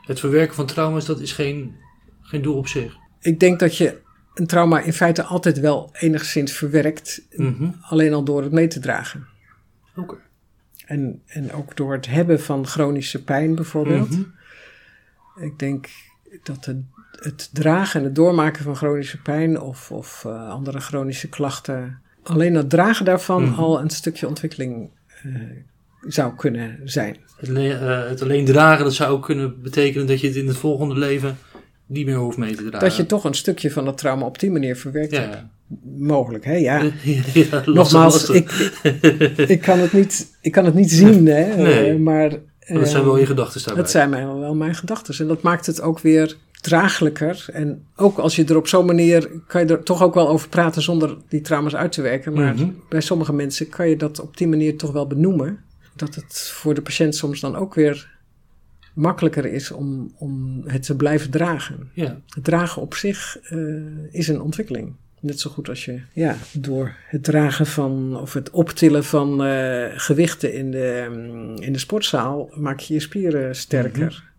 [0.01, 1.75] Het verwerken van trauma's, dat is geen,
[2.21, 2.95] geen doel op zich.
[3.19, 3.99] Ik denk dat je
[4.33, 7.69] een trauma in feite altijd wel enigszins verwerkt, Mhm.
[7.81, 9.27] alleen al door het mee te dragen.
[9.95, 10.15] Oké.
[10.85, 14.09] En, en ook door het hebben van chronische pijn bijvoorbeeld.
[14.09, 14.21] Mhm.
[15.45, 15.89] Ik denk
[16.43, 16.77] dat het,
[17.11, 22.55] het dragen en het doormaken van chronische pijn of, of eh, andere chronische klachten, alleen
[22.55, 23.59] het dragen daarvan Mhm.
[23.59, 24.89] al een stukje ontwikkeling
[25.23, 25.31] eh,
[26.07, 27.17] zou kunnen zijn.
[27.37, 30.57] Het, eh, het alleen dragen, dat zou ook kunnen betekenen dat je het in het
[30.57, 31.37] volgende leven
[31.85, 32.79] niet meer hoeft mee te dragen.
[32.79, 35.33] Dat je toch een stukje van dat trauma op die manier verwerkt hebt.
[35.33, 35.49] Ja.
[35.97, 36.55] Mogelijk, hè?
[36.55, 36.83] Ja.
[37.65, 38.51] Nogmaals, ik,
[39.55, 41.55] ik, kan het niet, ik kan het niet zien, hè?
[41.55, 41.89] Nee.
[41.91, 43.81] Eh, maar Maar dat zijn eh, wel je gedachten daarbij.
[43.83, 45.15] Dat zijn mij wel, wel mijn gedachten.
[45.19, 47.45] En dat maakt het ook weer draaglijker.
[47.53, 50.49] En ook als je er op zo'n manier, kan je er toch ook wel over
[50.49, 52.33] praten zonder die trauma's uit te werken.
[52.33, 52.69] Maar Mhm.
[52.89, 55.59] bij sommige mensen kan je dat op die manier toch wel benoemen.
[55.95, 58.19] Dat het voor de patiënt soms dan ook weer
[58.93, 61.89] makkelijker is om, om het te blijven dragen.
[61.93, 62.21] Ja.
[62.29, 63.57] Het dragen op zich eh,
[64.11, 64.93] is een ontwikkeling.
[65.19, 69.85] Net zo goed als je ja, door het dragen van of het optillen van eh,
[69.95, 74.29] gewichten in de, mm, in de sportzaal maak je je spieren sterker.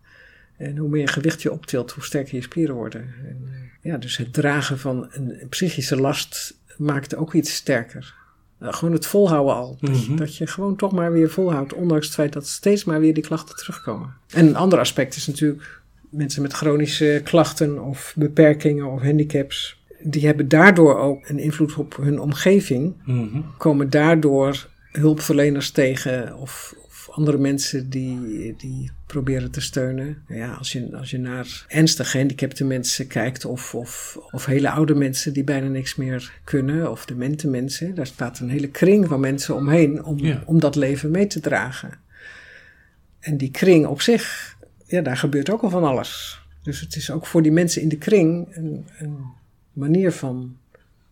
[0.57, 3.01] En hoe meer gewicht je optilt, hoe sterker je spieren worden.
[3.01, 8.13] En, eh, ja, dus het dragen van een psychische last maakt ook iets sterker.
[8.59, 9.77] Nou, gewoon het volhouden al.
[9.81, 10.17] Dat, je, Mhm.
[10.17, 13.23] dat je gewoon toch maar weer volhoudt, ondanks het feit dat steeds maar weer die
[13.23, 14.13] klachten terugkomen.
[14.29, 19.81] En een ander aspect is natuurlijk mensen met chronische klachten of beperkingen of handicaps.
[20.03, 22.93] Die hebben daardoor ook een invloed op hun omgeving.
[23.05, 23.41] Mhm.
[23.57, 26.75] Komen daardoor hulpverleners tegen of
[27.15, 30.23] andere mensen die, die proberen te steunen.
[30.27, 34.69] Nou Ja, als, je, als je naar ernstig gehandicapte mensen kijkt of, of, of hele
[34.69, 36.91] oude mensen die bijna niks meer kunnen.
[36.91, 37.95] Of demente mensen.
[37.95, 40.43] Daar staat een hele kring van mensen omheen om, Ja.
[40.45, 41.91] om dat leven mee te dragen.
[43.19, 46.41] En die kring op zich, ja, daar gebeurt ook al van alles.
[46.63, 49.17] Dus het is ook voor die mensen in de kring een, een
[49.73, 50.57] manier van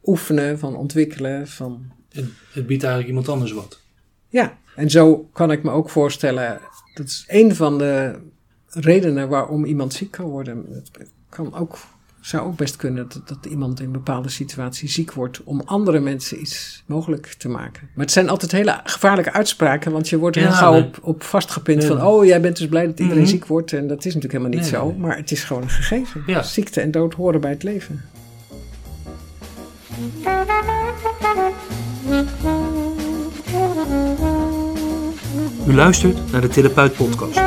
[0.04, 3.82] oefenen, van ontwikkelen, van En het biedt eigenlijk iemand anders wat.
[4.30, 6.60] ja, en zo kan ik me ook voorstellen,
[6.94, 8.20] dat is een van de
[8.68, 10.66] redenen waarom iemand ziek kan worden.
[10.72, 10.92] Het
[11.30, 11.78] kan ook,
[12.22, 16.00] zou ook best kunnen dat, dat iemand in een bepaalde situatie ziek wordt om andere
[16.00, 17.90] mensen iets mogelijk te maken.
[17.96, 20.84] Maar het zijn altijd hele gevaarlijke uitspraken, want je wordt Ja, heel gauw nee.
[20.84, 21.88] op, op vastgepind Ja.
[21.88, 23.32] van, oh jij bent dus blij dat iedereen Mhm.
[23.32, 23.74] ziek wordt.
[23.74, 26.24] En dat is natuurlijk helemaal niet Nee, zo, nee, maar het is gewoon een gegeven.
[26.26, 26.44] Ja.
[26.44, 28.02] Ziekte en dood horen bij het leven.
[35.68, 37.40] U luistert naar de Therapeut Podcast.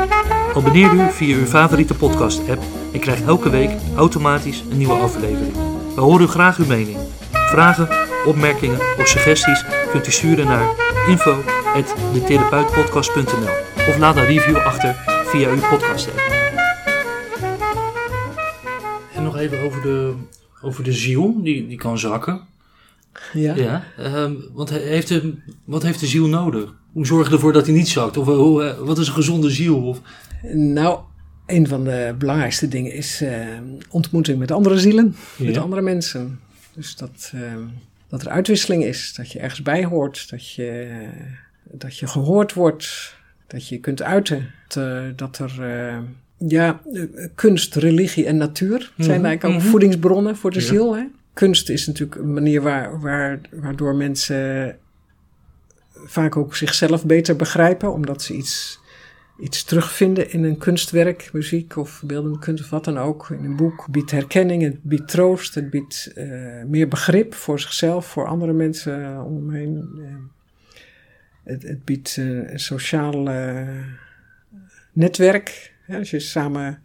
[0.55, 2.61] Abonneer u via uw favoriete podcast-app
[2.93, 5.53] en krijgt elke week automatisch een nieuwe aflevering.
[5.95, 6.97] We horen graag uw mening.
[7.31, 7.87] Vragen,
[8.25, 10.69] opmerkingen of suggesties kunt u sturen naar
[11.07, 13.49] info.detherapeutpodcast.nl
[13.89, 14.95] of laat een review achter
[15.25, 16.19] via uw podcast-app.
[19.13, 20.13] En nog even over de,
[20.61, 22.41] over de ziel, die, die kan zakken.
[23.33, 23.55] Ja.
[23.55, 25.33] Ja, ehm, want heeft de,
[25.65, 26.73] wat heeft de ziel nodig?
[26.91, 28.17] Hoe zorg je ervoor dat hij niet zakt?
[28.17, 29.81] Of eh, hoe, eh, wat is een gezonde ziel?
[29.87, 30.01] Of,
[30.53, 30.99] Nou,
[31.45, 33.47] een van de belangrijkste dingen is eh,
[33.89, 36.39] ontmoeting met andere zielen, met andere mensen.
[36.73, 37.41] Dus dat, eh,
[38.07, 40.97] dat er uitwisseling is, dat je ergens bij hoort, dat je,
[41.71, 43.15] dat je gehoord wordt,
[43.47, 44.51] dat je kunt uiten.
[44.67, 45.97] Dat, eh, dat er, eh,
[46.49, 47.03] ja, eh,
[47.35, 49.69] kunst, religie en natuur zijn Mhm, eigenlijk ook mhm.
[49.69, 50.65] voedingsbronnen voor de Ja.
[50.65, 50.95] ziel.
[50.95, 51.03] Hè?
[51.35, 54.77] Kunst is natuurlijk een manier waar, waar, waardoor mensen
[55.93, 58.79] vaak ook zichzelf beter begrijpen, omdat ze iets,
[59.39, 63.29] iets terugvinden in een kunstwerk, muziek of beeldende kunst of wat dan ook.
[63.29, 68.05] In een boek biedt herkenning, het biedt troost, het biedt eh, meer begrip voor zichzelf,
[68.05, 69.89] voor andere mensen om hem heen.
[69.97, 70.15] Eh,
[71.43, 73.29] het, het biedt eh, een sociaal
[74.93, 75.73] netwerk.
[75.87, 76.81] Als je samen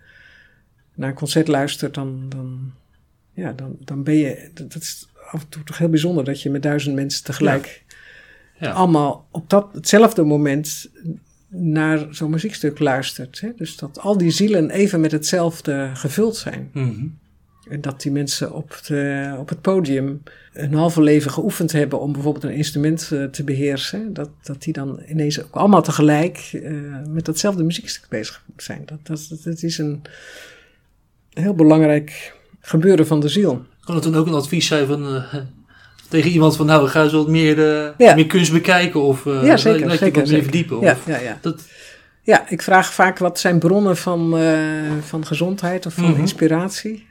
[0.94, 2.72] naar een concert luistert, dan, dan,
[3.32, 4.50] ja, dan, dan ben je.
[4.54, 7.84] Dat, dat is af en toe toch heel bijzonder dat je met duizend mensen tegelijk
[8.58, 8.70] ja.
[8.70, 10.90] allemaal op dat, hetzelfde moment
[11.48, 13.40] naar zo'n muziekstuk luistert.
[13.40, 13.50] Hè?
[13.56, 16.70] Dus dat al die zielen even met hetzelfde gevuld zijn.
[16.72, 17.06] Mhm.
[17.68, 22.12] En dat die mensen op, de, op het podium een halve leven geoefend hebben om
[22.12, 24.12] bijvoorbeeld een instrument eh, te beheersen.
[24.12, 26.72] Dat, dat die dan ineens ook allemaal tegelijk eh,
[27.08, 28.82] met datzelfde muziekstuk bezig zijn.
[28.86, 30.02] Dat, dat, dat is een
[31.30, 33.64] heel belangrijk gebeuren van de ziel.
[33.84, 35.34] Kan het dan ook een advies zijn van, eh,
[36.08, 38.14] tegen iemand van nou, ga eens wat meer, eh, Ja.
[38.14, 40.80] meer kunst bekijken of eh Ja, zeker, laat je zeker, wat meer verdiepen?
[40.80, 41.38] Ja, Of, ja, ja.
[41.40, 41.62] Dat,
[42.22, 44.38] Ja, ik vraag vaak wat zijn bronnen van,
[45.00, 46.20] van gezondheid of van Mhm.
[46.20, 47.06] inspiratie.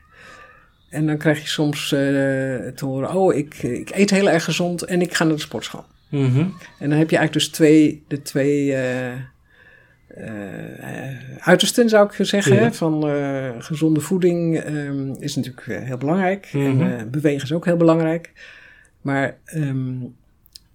[0.90, 5.02] En dan krijg je soms te horen, oh, ik, ik eet heel erg gezond en
[5.02, 5.86] ik ga naar de sportschool.
[6.10, 6.40] Mhm.
[6.80, 8.76] En dan heb je eigenlijk dus twee, de twee
[11.40, 12.56] uitersten, zou ik zeggen.
[12.56, 12.72] Ja.
[12.72, 16.50] Van eh, gezonde voeding ehm, is natuurlijk eh, heel belangrijk.
[16.54, 16.66] Mhm.
[16.82, 18.32] En eh, bewegen is ook heel belangrijk.
[19.02, 19.96] Maar ehm,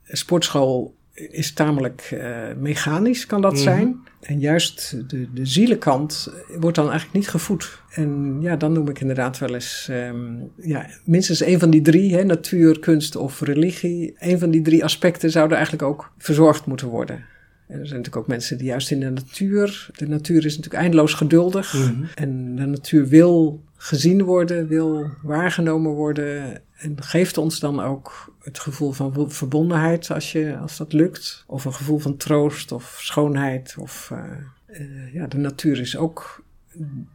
[0.05, 3.63] sportschool is tamelijk eh, mechanisch, kan dat Mhm.
[3.63, 3.97] zijn.
[4.21, 7.83] En juist de, de zielenkant wordt dan eigenlijk niet gevoed.
[7.91, 12.15] En ja, dan noem ik inderdaad wel eens ehm, ja, minstens een van die drie,
[12.15, 14.15] hè, natuur, kunst of religie.
[14.19, 17.25] Een van die drie aspecten zouden eigenlijk ook verzorgd moeten worden.
[17.67, 19.91] En er zijn natuurlijk ook mensen die juist in de natuur.
[19.97, 21.75] De natuur is natuurlijk eindeloos geduldig.
[21.75, 22.05] Mhm.
[22.15, 26.61] En de natuur wil gezien worden, wil waargenomen worden.
[26.77, 31.45] En geeft ons dan ook het gevoel van verbondenheid als, je, als dat lukt.
[31.47, 33.75] Of een gevoel van troost of schoonheid.
[33.79, 36.45] Of, eh, eh, ja, de natuur is ook,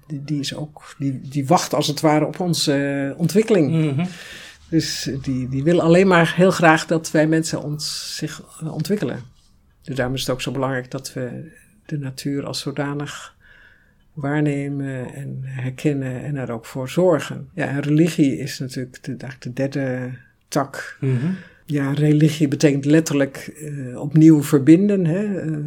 [0.08, 3.72] die, die, is ook die, die wacht als het ware op onze ontwikkeling.
[3.72, 4.06] Mhm.
[4.70, 9.20] Dus die, die wil alleen maar heel graag dat wij mensen ons, zich ontwikkelen.
[9.90, 11.52] Dus daarom is het ook zo belangrijk dat we
[11.86, 13.36] de natuur als zodanig
[14.14, 17.50] waarnemen en herkennen en er ook voor zorgen.
[17.54, 20.10] Ja, en religie is natuurlijk de, de derde
[20.48, 20.98] tak.
[21.00, 21.32] Mhm.
[21.66, 25.06] Ja, religie betekent letterlijk eh, opnieuw verbinden.
[25.06, 25.40] Hè?
[25.40, 25.58] eh,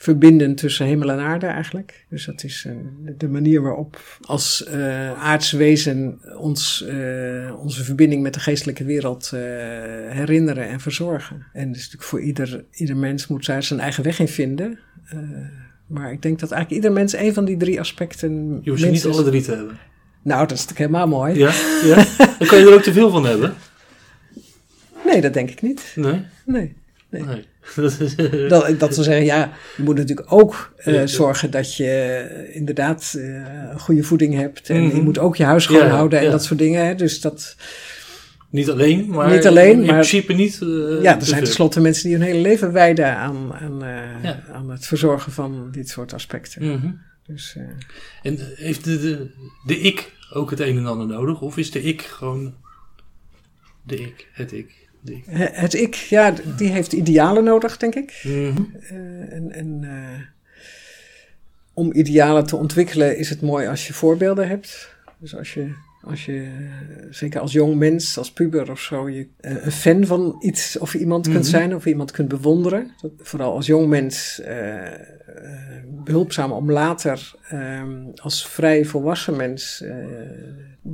[0.00, 2.06] verbinden tussen hemel en aarde eigenlijk.
[2.10, 2.72] Dus dat is eh,
[3.18, 9.30] de- manier waarop als eh aards wezen ons, eh, onze verbinding met de geestelijke wereld
[10.08, 11.46] herinneren en verzorgen.
[11.52, 14.78] En dus natuurlijk voor ieder, ieder mens moet daar zijn eigen weg in vinden.
[15.86, 18.60] Maar ik denk dat eigenlijk ieder mens een van die drie aspecten...
[18.62, 19.78] Je hoeft ze niet alle drie te hebben.
[20.22, 21.38] Nou, dat is natuurlijk helemaal mooi.
[21.38, 21.52] Ja?
[21.84, 22.04] ja?
[22.38, 23.54] Dan kan je er ook te veel van hebben.
[25.04, 25.92] Nee, dat denk ik niet.
[25.94, 26.24] Nee?
[26.46, 26.74] Nee.
[27.10, 27.22] Nee.
[27.24, 27.44] Nee.
[28.48, 33.14] Dat Dat, wil zeggen, ja, je moet natuurlijk ook eh, zorgen dat je eh, inderdaad
[33.18, 34.70] eh, goede voeding hebt.
[34.70, 34.96] En Mhm.
[34.96, 36.30] je moet ook je huis schoon Ja, houden en ja.
[36.30, 36.86] dat soort dingen.
[36.86, 36.94] Hè.
[36.94, 37.56] Dus dat,
[38.50, 40.58] Niet alleen, maar Niet alleen, in maar- principe niet.
[41.02, 43.78] ja, er zijn tenslotte mensen die hun hele leven wijden aan, aan,
[44.22, 44.42] Ja.
[44.52, 46.66] aan het verzorgen van dit soort aspecten.
[46.72, 46.90] Mhm.
[47.26, 47.56] Dus,
[48.22, 49.30] En heeft de, de,
[49.66, 51.40] de ik ook het een en ander nodig?
[51.40, 52.54] Of is de ik gewoon
[53.82, 55.24] de ik, het ik, ik?
[55.52, 58.20] het ik, ja, die heeft idealen nodig, denk ik.
[58.22, 58.52] Mhm.
[58.88, 60.20] Eh, en en eh,
[61.72, 64.96] om idealen te ontwikkelen is het mooi als je voorbeelden hebt.
[65.18, 69.26] Dus als je, als je eh, zeker als jong mens, als puber of zo, je
[69.40, 71.48] eh, een fan van iets of iemand kunt Mhm.
[71.50, 72.90] zijn of iemand kunt bewonderen.
[73.00, 75.00] Dat, vooral als jong mens eh, eh,
[76.04, 77.82] behulpzaam om later eh,
[78.14, 79.94] als vrij volwassen mens eh,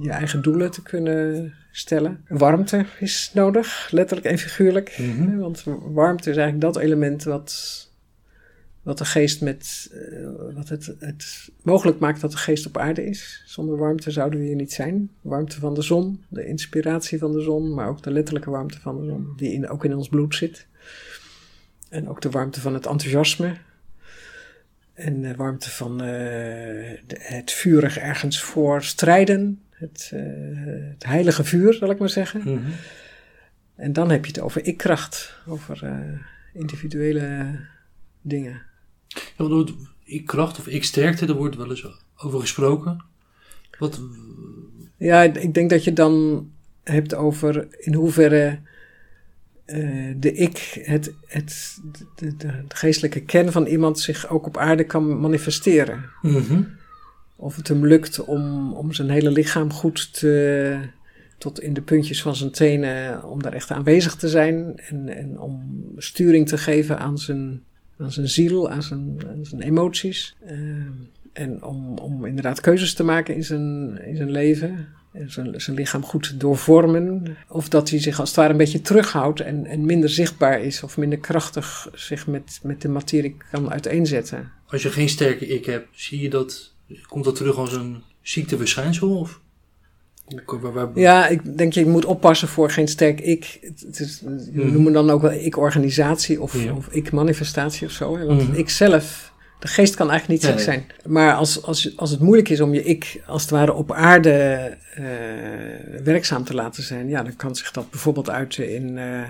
[0.00, 2.24] je eigen doelen te kunnen stellen.
[2.28, 4.98] Warmte is nodig, letterlijk en figuurlijk.
[4.98, 5.37] Mhm.
[5.37, 7.83] Want warmte is eigenlijk dat element wat,
[8.83, 9.90] wat de geest met.
[9.92, 13.42] eh, wat het, het mogelijk maakt dat de geest op aarde is.
[13.46, 15.11] Zonder warmte zouden we hier niet zijn.
[15.20, 19.00] Warmte van de zon, de inspiratie van de zon, maar ook de letterlijke warmte van
[19.00, 20.66] de zon, die in, ook in ons bloed zit.
[21.88, 23.57] En ook de warmte van het enthousiasme.
[24.94, 26.07] En de warmte van eh,
[27.07, 29.61] de- het vurig ergens voor strijden.
[29.74, 30.20] Het, eh,
[30.90, 32.40] het heilige vuur, zal ik maar zeggen.
[32.40, 32.70] Mhm.
[33.74, 36.20] En dan heb je het over ikkracht, over eh,
[36.52, 37.58] individuele
[38.20, 38.62] dingen.
[39.08, 39.72] Ja, want er wordt
[40.04, 43.04] ik kracht of ik sterkte, daar wordt wel eens over gesproken.
[43.78, 44.00] Wat,
[44.96, 46.46] Ja, ik denk dat je dan
[46.82, 48.58] hebt over in hoeverre
[49.64, 54.56] eh, de ik, het, het, de, de, de geestelijke kern van iemand zich ook op
[54.56, 56.10] aarde kan manifesteren.
[56.22, 56.62] Mhm.
[57.44, 60.78] Of het hem lukt om, om zijn hele lichaam goed te,
[61.38, 65.38] tot in de puntjes van zijn tenen, om daar echt aanwezig te zijn en, en
[65.38, 67.62] om sturing te geven aan zijn,
[67.98, 70.37] aan zijn ziel, aan zijn, aan zijn emoties.
[70.46, 70.57] Eh,
[71.33, 74.88] en om, om inderdaad keuzes te maken in zijn, in zijn leven.
[75.12, 77.37] En zijn, zijn lichaam goed doorvormen.
[77.48, 80.83] Of dat hij zich als het ware een beetje terughoudt en, en minder zichtbaar is
[80.83, 84.50] of minder krachtig zich met, met de materie kan uiteenzetten.
[84.66, 86.73] Als je geen sterke ik hebt, zie je dat,
[87.07, 89.18] komt dat terug als een ziekteverschijnsel?
[89.18, 89.40] Of?
[90.94, 93.59] Ja, ik denk je moet oppassen voor geen sterk ik.
[93.62, 94.73] Het, is, we Mhm.
[94.73, 96.73] noemen dan ook wel ik-organisatie of, Ja.
[96.75, 98.16] of ik-manifestatie of zo.
[98.18, 98.25] Hè?
[98.27, 98.55] Want Mhm.
[98.59, 100.87] ik zelf, de geest kan eigenlijk niet Nee, ziek zijn.
[101.13, 104.31] Maar als, als, als het moeilijk is om je ik als het ware op aarde
[104.94, 105.04] eh,
[106.04, 108.98] werkzaam te laten zijn, ja, dan kan zich dat bijvoorbeeld uiten in.
[108.98, 109.29] eh, eh,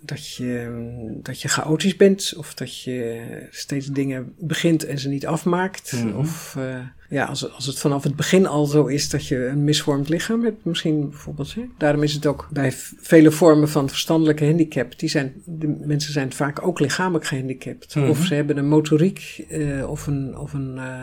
[0.00, 0.80] dat je,
[1.22, 5.92] dat je chaotisch bent, of dat je steeds dingen begint en ze niet afmaakt.
[5.92, 6.16] Mhm.
[6.16, 9.64] Of eh, ja, als, als het vanaf het begin al zo is dat je een
[9.64, 11.54] misvormd lichaam hebt, misschien bijvoorbeeld.
[11.54, 11.64] Hè?
[11.78, 16.32] Daarom is het ook bij vele vormen van verstandelijke handicap, die zijn, de mensen zijn
[16.32, 17.94] vaak ook lichamelijk gehandicapt.
[17.94, 18.08] Mhm.
[18.08, 21.00] Of ze hebben een motoriek eh, of een, of een eh,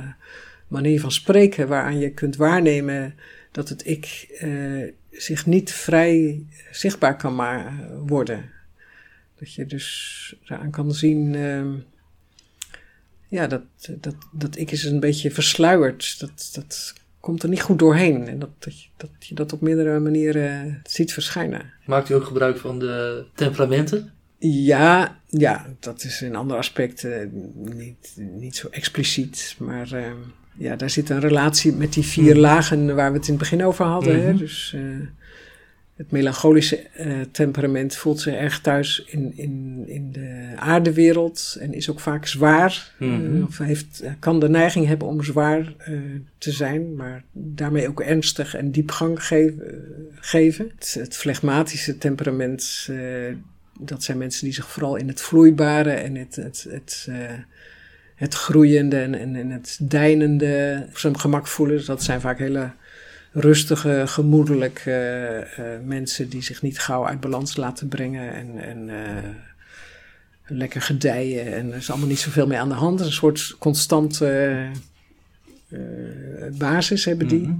[0.67, 3.15] manier van spreken waaraan je kunt waarnemen
[3.51, 4.27] dat het ik
[5.11, 7.73] zich niet vrij zichtbaar kan maar
[8.05, 8.53] worden.
[9.39, 11.73] Dat je dus eraan kan zien, uh,
[13.27, 13.61] ja, dat,
[13.99, 16.19] dat, dat ik is een beetje versluierd.
[16.19, 18.27] Dat, dat komt er niet goed doorheen.
[18.27, 21.73] En dat, dat, je, dat je dat op meerdere manieren ziet verschijnen.
[21.85, 24.13] Maakt u ook gebruik van de temperamenten?
[24.39, 27.03] Ja, ja, dat is een ander aspect.
[27.03, 27.17] Uh,
[27.53, 30.11] niet, niet zo expliciet, maar uh,
[30.57, 32.39] ja, daar zit een relatie met die vier mhm.
[32.39, 34.21] lagen waar we het in het begin over hadden.
[34.21, 34.29] hè?
[34.29, 34.37] Mhm.
[34.37, 35.07] Dus uh,
[35.95, 36.87] het melancholische
[37.31, 42.93] temperament voelt zich erg thuis in, in, in de aardewereld en is ook vaak zwaar.
[42.99, 45.73] Mm of heeft, kan de neiging hebben om zwaar
[46.37, 49.23] te zijn, maar daarmee ook ernstig en diepgang
[50.15, 50.71] geven.
[50.75, 52.89] Het, het flegmatische temperament
[53.79, 57.07] dat zijn mensen die zich vooral in het vloeibare en het, het, het,
[58.15, 61.85] het groeiende en, en, en, het deinende op zijn gemak voelen.
[61.85, 62.71] Dat zijn vaak hele
[63.37, 68.89] rustige, gemoedelijke uh, mensen die zich niet gauw uit balans laten brengen en, en
[70.45, 71.53] lekker gedijen.
[71.53, 72.99] En er is allemaal niet zoveel mee aan de hand.
[72.99, 74.57] Een soort constante
[76.57, 77.47] basis hebben die.
[77.47, 77.57] Mhm.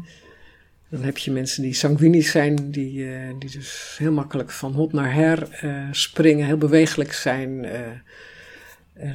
[0.89, 4.93] Dan heb je mensen die sanguinisch zijn, die, uh, die dus heel makkelijk van hot
[4.93, 7.71] naar her uh, springen, heel bewegelijk zijn, uh,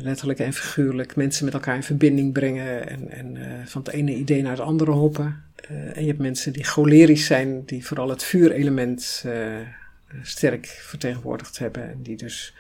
[0.01, 4.43] letterlijk en figuurlijk mensen met elkaar in verbinding brengen en, en van het ene idee
[4.43, 5.45] naar het andere hoppen.
[5.69, 9.25] En je hebt mensen die cholerisch zijn, die vooral het vuurelement
[10.23, 12.55] sterk vertegenwoordigd hebben en die dus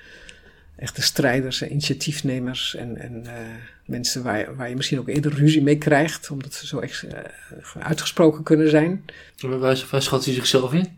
[0.80, 3.32] echte strijders en initiatiefnemers en, en uh,
[3.84, 7.82] mensen waar, waar je misschien ook eerder ruzie mee krijgt, omdat ze zo echt uh,
[7.82, 9.04] uitgesproken kunnen zijn.
[9.40, 10.88] Waar, waar schat hij zichzelf in?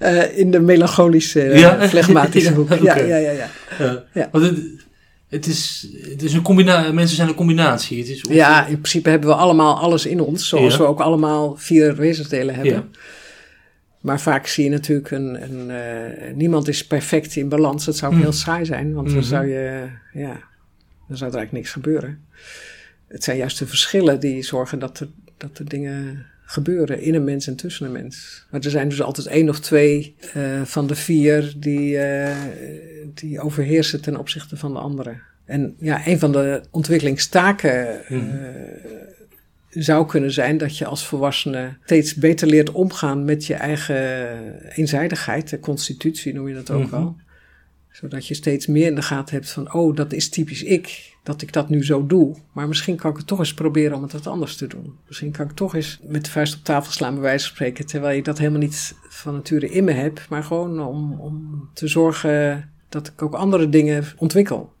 [0.00, 1.88] uh, in de melancholische, ja?
[1.88, 2.68] flegmatische hoek.
[2.68, 3.48] ja, ja, ja, ja,
[3.78, 4.04] ja.
[4.12, 4.28] ja.
[5.30, 7.98] Het, is, het is een combinatie, mensen zijn een combinatie.
[7.98, 11.56] Het is ja, in principe hebben we allemaal alles in ons, zoals we ook allemaal
[11.56, 12.94] vier wezensdelen hebben.
[14.00, 15.42] Maar vaak zie je natuurlijk een.
[15.42, 17.84] een uh, niemand is perfect in balans.
[17.84, 18.20] Dat zou mm.
[18.20, 19.26] heel saai zijn, want dan mhm.
[19.26, 19.88] zou je.
[20.12, 20.40] Ja,
[21.08, 22.24] dan zou er eigenlijk niks gebeuren.
[23.08, 27.24] Het zijn juist de verschillen die zorgen dat er, dat er dingen gebeuren in een
[27.24, 28.46] mens en tussen een mens.
[28.50, 32.36] Maar er zijn dus altijd één of twee uh, van de vier die, uh,
[33.14, 35.14] die overheersen ten opzichte van de andere.
[35.44, 38.38] En ja, een van de ontwikkelingstaken mm
[39.70, 44.38] zou kunnen zijn dat je als volwassene steeds beter leert omgaan met je eigen
[44.74, 45.50] eenzijdigheid.
[45.50, 46.90] De constitutie noem je dat ook mhm.
[46.90, 47.16] wel.
[47.92, 51.42] Zodat je steeds meer in de gaten hebt van, oh, dat is typisch ik, dat
[51.42, 52.36] ik dat nu zo doe.
[52.52, 54.98] Maar misschien kan ik het toch eens proberen om het wat anders te doen.
[55.06, 57.86] Misschien kan ik toch eens met de vuist op tafel slaan, bij wijze van spreken,
[57.86, 60.28] terwijl je dat helemaal niet van nature in me hebt.
[60.28, 64.72] Maar gewoon om, om te zorgen dat ik ook andere dingen ontwikkel.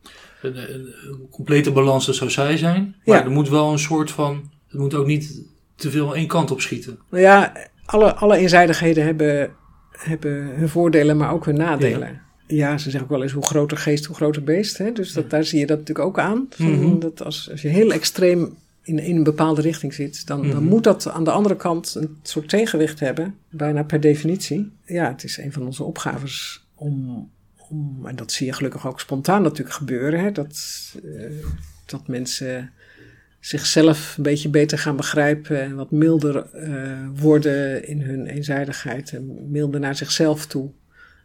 [0.42, 0.94] Een,
[1.30, 2.96] complete balans, dat zou zij zijn.
[3.04, 5.42] Maar er moet wel een soort van het moet ook niet
[5.74, 6.98] te veel één kant op schieten.
[7.10, 7.52] Nou ja,
[7.84, 9.50] alle, alle eenzijdigheden hebben,
[9.90, 12.08] hebben hun voordelen, maar ook hun nadelen.
[12.08, 12.28] Ja.
[12.58, 14.78] Ze zeggen ook wel eens hoe groter geest, hoe groter beest.
[14.78, 14.92] Hè?
[14.92, 16.46] Dus dat, daar zie je dat natuurlijk ook aan.
[16.50, 16.98] Van, mhm.
[16.98, 20.68] dat als, als je heel extreem in, in een bepaalde richting zit, dan, dan mhm.
[20.68, 24.70] moet dat aan de andere kant een soort tegenwicht hebben, bijna per definitie.
[24.84, 27.28] Ja, het is een van onze opgaves om,
[27.68, 30.32] om en dat zie je gelukkig ook spontaan natuurlijk gebeuren, hè?
[30.32, 30.60] Dat,
[31.04, 31.30] uh,
[31.86, 32.72] dat mensen
[33.40, 39.50] zichzelf een beetje beter gaan begrijpen en wat milder uh, worden in hun eenzijdigheid en
[39.50, 40.70] milder naar zichzelf toe.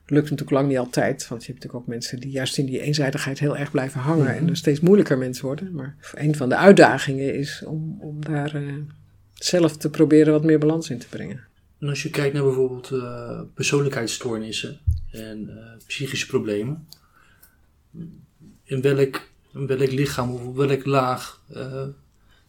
[0.07, 2.81] Lukt natuurlijk lang niet altijd, want je hebt natuurlijk ook mensen die juist in die
[2.81, 4.49] eenzijdigheid heel erg blijven hangen en mhm.
[4.49, 5.73] er steeds moeilijker mensen worden.
[5.73, 8.73] Maar een van de uitdagingen is om, om daar uh,
[9.33, 11.47] zelf te proberen wat meer balans in te brengen.
[11.79, 14.79] En als je kijkt naar bijvoorbeeld uh, persoonlijkheidsstoornissen
[15.11, 15.49] en
[15.87, 16.87] psychische problemen,
[18.63, 21.41] in welk, in welk lichaam of op welk laag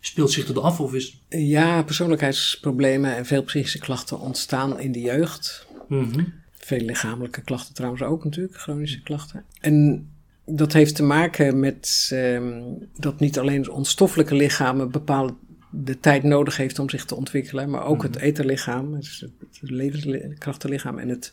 [0.01, 5.01] speelt zich dat af of is Ja, persoonlijkheidsproblemen en veel psychische klachten ontstaan in de
[5.01, 5.67] jeugd.
[5.89, 9.45] Mm Veel lichamelijke klachten trouwens ook natuurlijk, chronische klachten.
[9.61, 10.09] En
[10.45, 15.35] dat heeft te maken met um, dat niet alleen ons stoffelijke lichaam een bepaalde
[15.71, 18.25] de tijd nodig heeft om zich te ontwikkelen, maar ook het mhm.
[18.25, 19.27] etherlichaam, dus
[19.61, 21.33] het levenskrachtenlichaam en het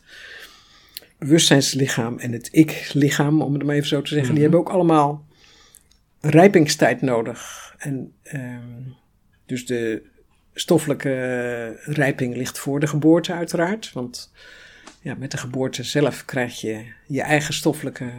[1.18, 4.52] bewustzijnslichaam en het ik-lichaam, om het maar even zo te zeggen, die mhm.
[4.52, 5.26] hebben ook allemaal
[6.20, 7.74] rijpingstijd nodig.
[7.78, 8.94] En um,
[9.46, 10.02] dus de
[10.52, 13.92] stoffelijke rijping ligt voor de geboorte uiteraard.
[13.92, 14.32] Want
[15.04, 18.10] ja, met de geboorte zelf krijg je je eigen stoffelijke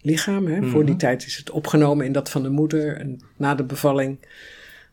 [0.00, 0.46] lichaam.
[0.46, 0.62] Hè.
[0.62, 0.98] Voor die mhm.
[0.98, 2.96] tijd is het opgenomen in dat van de moeder.
[2.96, 4.18] En na de bevalling,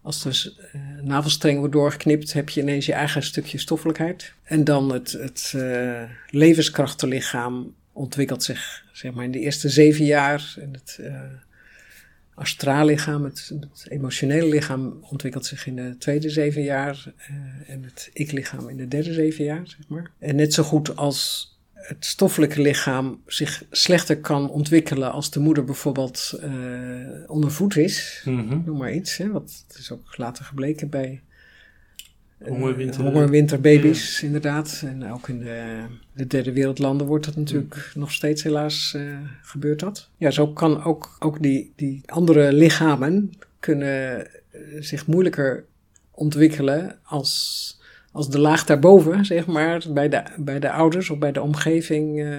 [0.01, 4.33] als de uh, navelstreng wordt doorgeknipt, heb je ineens je eigen stukje stoffelijkheid.
[4.43, 10.55] En dan het, het uh, levenskrachtenlichaam ontwikkelt zich zeg maar in de eerste zeven jaar.
[10.59, 10.97] En het...
[11.01, 11.21] Uh,
[12.39, 17.83] astraal lichaam, het, het, emotionele lichaam, ontwikkelt zich in de tweede zeven jaar uh, en
[17.83, 20.11] het ik-lichaam in de derde zeven jaar, zeg maar.
[20.19, 25.63] En net zo goed als het stoffelijke lichaam zich slechter kan ontwikkelen als de moeder
[25.63, 26.49] bijvoorbeeld uh,
[27.27, 28.61] ondervoed is, Mhm.
[28.65, 31.21] noem maar iets, hè, wat is ook later gebleken bij
[32.47, 34.83] Hongerwinter- hongerwinterbaby's, inderdaad.
[34.85, 35.83] En ook in de,
[36.13, 40.09] de derde wereldlanden wordt dat natuurlijk nog steeds helaas uh, gebeurt dat.
[40.17, 45.65] Ja, zo kan ook, ook die, die andere lichamen kunnen uh, zich moeilijker
[46.11, 47.79] ontwikkelen als,
[48.11, 52.19] als de laag daarboven, zeg maar, bij de, bij de ouders of bij de omgeving
[52.19, 52.37] uh,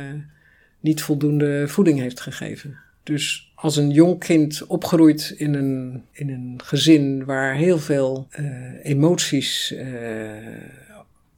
[0.80, 2.78] niet voldoende voeding heeft gegeven.
[3.10, 8.46] Dus als een jong kind opgroeit in een, in een gezin waar heel veel uh,
[8.82, 9.82] emoties uh,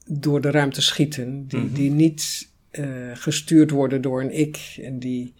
[0.06, 1.72] door de ruimte schieten, die, Mhm.
[1.74, 5.34] die niet uh, gestuurd worden door een ik en die,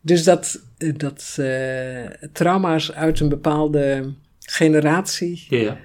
[0.01, 0.61] dus dat,
[0.95, 5.77] dat uh, trauma's uit een bepaalde generatie, ja.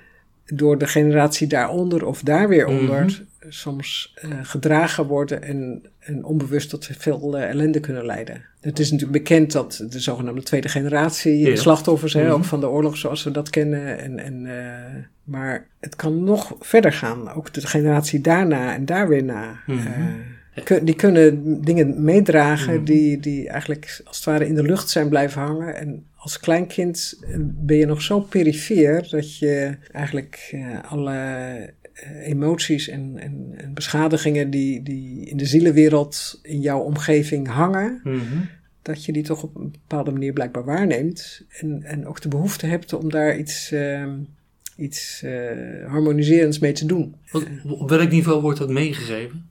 [0.46, 3.22] door de generatie daaronder of daar weer onder, Mhm.
[3.48, 8.42] Soms uh, gedragen worden en, en onbewust tot veel uh, ellende kunnen leiden.
[8.60, 12.32] Het is natuurlijk bekend dat de zogenaamde tweede generatie slachtoffers, hè, Mhm.
[12.32, 13.98] ook van de oorlog zoals we dat kennen.
[13.98, 14.52] En, en, uh,
[15.24, 17.32] maar het kan nog verder gaan.
[17.32, 19.60] Ook de generatie daarna en daar weer na.
[19.66, 19.88] Mhm.
[20.64, 22.84] Kun- die kunnen dingen meedragen Mhm.
[22.84, 25.76] die, die eigenlijk als het ware in de lucht zijn blijven hangen.
[25.76, 30.56] En als kleinkind eh, ben je nog zo perifeer dat je eigenlijk
[30.88, 31.14] alle
[32.22, 38.22] emoties en, en, en beschadigingen die, die in de zielenwereld in jouw omgeving hangen, Mhm.
[38.82, 41.42] dat je die toch op een bepaalde manier blijkbaar waarneemt.
[41.60, 44.06] En, en ook de behoefte hebt om daar iets, uh,
[44.76, 45.30] iets uh,
[45.86, 47.14] harmoniserends mee te doen.
[47.30, 49.48] Wat, op welk niveau wordt dat meegegeven?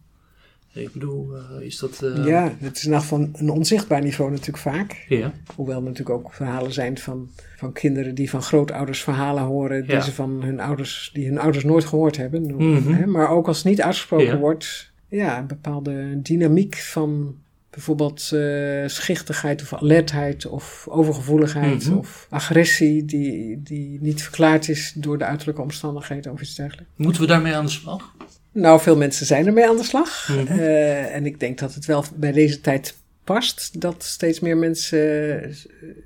[0.75, 2.01] Ik bedoel, uh, is dat...
[2.03, 2.25] Uh...
[2.25, 5.05] Ja, het is van een onzichtbaar niveau natuurlijk vaak.
[5.09, 5.33] Ja.
[5.55, 9.91] Hoewel er natuurlijk ook verhalen zijn van, van kinderen die van grootouders verhalen horen, die
[9.91, 10.01] Ja.
[10.01, 12.55] ze van hun ouders, die hun ouders nooit gehoord hebben.
[12.55, 12.91] Mhm.
[12.93, 14.37] Hè, Maar ook als het niet uitgesproken Ja.
[14.37, 17.35] wordt, ja, een bepaalde dynamiek van
[17.69, 21.97] bijvoorbeeld eh, schichtigheid of alertheid of overgevoeligheid Mhm.
[21.97, 26.91] of agressie die, die niet verklaard is door de uiterlijke omstandigheden of iets dergelijks.
[26.95, 28.15] Moeten we daarmee aan de slag?
[28.55, 30.29] Nou, veel mensen zijn ermee aan de slag.
[30.29, 30.59] Mhm.
[30.59, 35.43] Eh, en ik denk dat het wel bij deze tijd past dat steeds meer mensen
[35.43, 35.49] eh,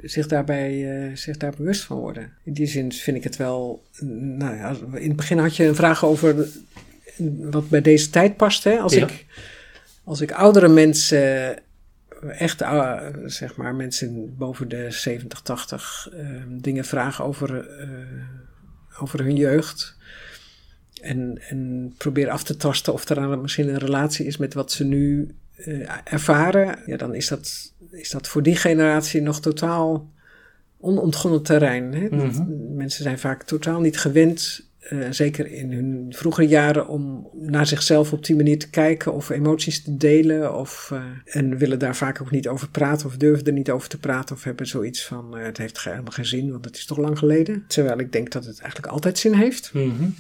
[0.02, 2.34] zich, daarbij, eh, zich daar bewust van worden.
[2.44, 3.84] In die zin vind ik het wel.
[4.38, 6.48] Nou ja, in het begin had je een vraag over
[7.40, 8.64] wat bij deze tijd past.
[8.64, 8.78] Hè?
[8.78, 9.08] Als, Ja.
[9.08, 9.26] ik,
[10.04, 11.56] als ik oudere mensen,
[12.28, 17.68] echt uh, zeg maar mensen boven de 70, 80, uh, dingen vraag over,
[19.00, 19.98] over hun jeugd.
[21.02, 24.84] En, en probeer af te tasten of er misschien een relatie is met wat ze
[24.84, 25.36] nu
[25.66, 26.80] uh, ervaren.
[26.86, 30.10] Ja, dan is dat, is dat voor die generatie nog totaal
[30.80, 31.94] onontgonnen terrein.
[31.94, 32.08] Hè?
[32.10, 32.76] Mm -hmm.
[32.76, 38.14] Mensen zijn vaak totaal niet gewend, uh, zeker in hun vroegere jaren, om naar zichzelf
[38.14, 40.56] op die manier te kijken of emoties te delen.
[40.56, 43.90] Of, uh, en willen daar vaak ook niet over praten of durven er niet over
[43.90, 46.86] te praten of hebben zoiets van uh, het heeft helemaal geen zin, want het is
[46.86, 47.64] toch lang geleden.
[47.68, 49.74] Terwijl ik denk dat het eigenlijk altijd zin heeft.
[49.74, 50.16] Mm -hmm.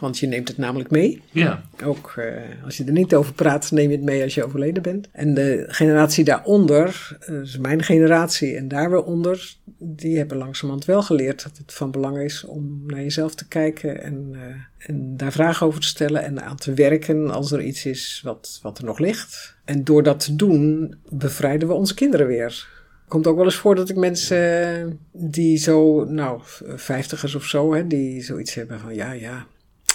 [0.00, 1.22] Want je neemt het namelijk mee.
[1.30, 1.62] Ja.
[1.84, 4.82] Ook eh, als je er niet over praat, neem je het mee als je overleden
[4.82, 5.08] bent.
[5.12, 11.02] En de generatie daaronder, dus mijn generatie en daar weer onder, die hebben langzamerhand wel
[11.02, 15.32] geleerd dat het van belang is om naar jezelf te kijken en, eh, en daar
[15.32, 18.84] vragen over te stellen en aan te werken als er iets is wat, wat er
[18.84, 19.56] nog ligt.
[19.64, 22.68] En door dat te doen, bevrijden we onze kinderen weer.
[23.08, 26.40] Komt ook wel eens voor dat ik mensen die zo, nou,
[26.76, 29.46] vijftigers of zo, hè, die zoiets hebben van ja, ja,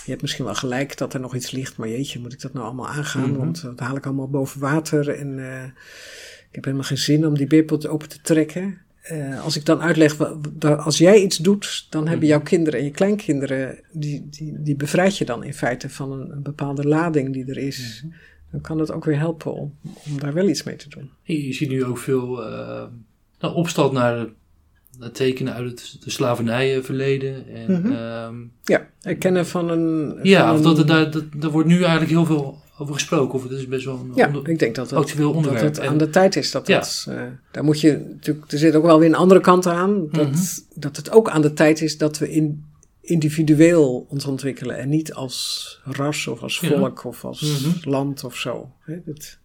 [0.09, 2.53] je hebt misschien wel gelijk dat er nog iets ligt, maar jeetje, moet ik dat
[2.53, 3.29] nou allemaal aangaan?
[3.29, 3.37] Mhm.
[3.39, 5.63] Want dat haal ik allemaal boven water en eh,
[6.49, 8.77] ik heb helemaal geen zin om die beerpot open te trekken.
[9.01, 10.19] Eh, als ik dan uitleg,
[10.61, 12.35] als jij iets doet, dan hebben Mhm.
[12.37, 16.31] jouw kinderen en je kleinkinderen, die, die, die bevrijd je dan in feite van een,
[16.31, 18.01] een bepaalde lading die er is.
[18.03, 18.13] Mhm.
[18.51, 21.09] Dan kan het ook weer helpen om, om daar wel iets mee te doen.
[21.23, 22.83] Je, je ziet nu ook veel eh,
[23.39, 24.27] nou, opstand naar, naar
[25.13, 27.47] tekenen uit het de slavernijverleden.
[27.53, 27.91] En, Mhm.
[27.91, 30.19] ehm, Ja, erkennen van een.
[30.23, 33.33] ja, of dat, dat, dat, daar wordt nu eigenlijk heel veel over gesproken.
[33.33, 35.65] Of het is best wel een Ja, onder- ik denk dat het, actueel dat onderwerp.
[35.65, 36.51] het En- aan de tijd is.
[36.51, 36.79] Dat Ja.
[36.79, 37.21] dat, eh,
[37.51, 40.07] daar moet je natuurlijk, er zit ook wel weer een andere kant aan.
[40.11, 40.41] Dat, Mhm.
[40.75, 42.65] dat het ook aan de tijd is dat we in,
[43.01, 44.77] individueel ons ontwikkelen.
[44.77, 46.67] En niet als ras of als Ja.
[46.67, 47.89] volk of als Mhm.
[47.89, 48.71] land of zo.
[48.79, 49.39] Het,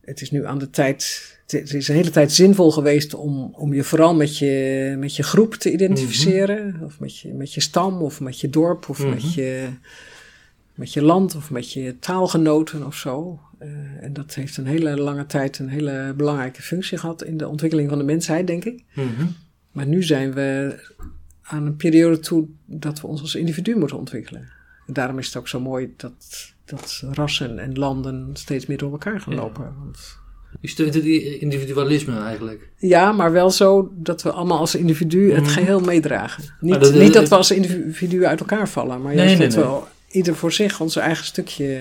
[0.00, 1.30] het is nu aan de tijd.
[1.52, 5.22] Het is een hele tijd zinvol geweest om, om je vooral met je, met je
[5.22, 6.80] groep te identificeren.
[6.84, 9.08] Of met je, met je stam of met je dorp of Mhm.
[9.10, 9.68] met, je,
[10.74, 13.40] met je land of met je taalgenoten of zo.
[13.58, 13.68] Eh,
[14.00, 17.88] en dat heeft een hele lange tijd een hele belangrijke functie gehad in de ontwikkeling
[17.88, 18.84] van de mensheid, denk ik.
[18.94, 19.26] Mhm.
[19.72, 20.78] Maar nu zijn we
[21.42, 24.48] aan een periode toe dat we ons als individu moeten ontwikkelen.
[24.86, 26.12] En daarom is het ook zo mooi dat,
[26.64, 29.40] dat rassen en landen steeds meer door elkaar gaan Ja.
[29.40, 29.74] lopen.
[29.84, 30.18] Want
[30.62, 32.68] Je steunt het individualisme eigenlijk.
[32.76, 35.50] Ja, maar wel zo dat we allemaal als individu het Mhm.
[35.52, 36.44] geheel meedragen.
[36.60, 39.64] Niet, dat- niet dat we als individu uit elkaar vallen, maar juist nee, dat nee.
[39.66, 41.74] we ieder voor zich ons eigen stukje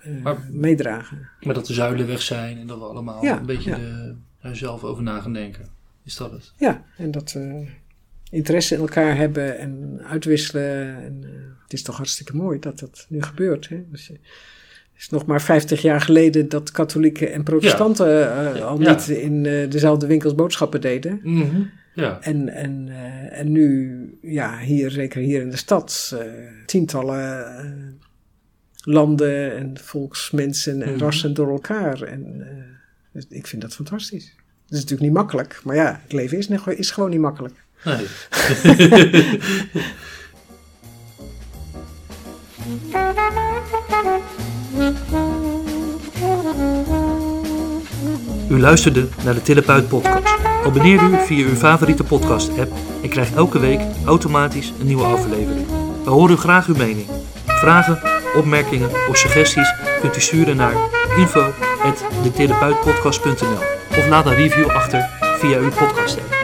[0.00, 1.28] eh, Maar- meedragen.
[1.40, 3.76] Maar dat de zuilen weg zijn en dat we allemaal Ja, een beetje ja.
[3.76, 5.68] de- daar zelf over na gaan denken.
[6.04, 6.52] Is dat het?
[6.56, 7.64] Ja, en dat we
[8.30, 10.96] interesse in elkaar hebben en uitwisselen.
[11.04, 11.30] En, eh,
[11.62, 13.68] het is toch hartstikke mooi dat dat nu gebeurt.
[13.68, 13.82] Hè?
[13.90, 14.10] Dus,
[15.00, 18.90] is nog maar 50 jaar geleden dat katholieken en protestanten eh, al Ja.
[18.90, 21.20] niet in eh, dezelfde winkels boodschappen deden.
[21.22, 21.62] Mhm.
[21.94, 22.18] Ja.
[22.20, 26.26] En, en, eh, en nu, ja, hier, zeker hier in de stad, eh,
[26.66, 27.64] tientallen eh,
[28.84, 30.98] landen en volksmensen en Mhm.
[31.02, 32.02] rassen door elkaar.
[32.02, 32.54] En eh,
[33.12, 34.24] dus ik vind dat fantastisch.
[34.64, 37.54] Het is natuurlijk niet makkelijk, maar ja, het leven is, is gewoon niet makkelijk.
[37.84, 38.06] Nee.
[48.48, 50.36] U luisterde naar de Therapeut podcast.
[50.64, 55.66] Abonneer u via uw favoriete podcast app en krijgt elke week automatisch een nieuwe aflevering.
[56.04, 57.06] We horen graag uw mening.
[57.46, 57.98] Vragen,
[58.36, 60.74] opmerkingen of suggesties kunt u sturen naar
[61.16, 63.58] info.detherapeutpodcast.nl
[63.98, 65.08] of laat een review achter
[65.38, 66.39] via uw podcast app.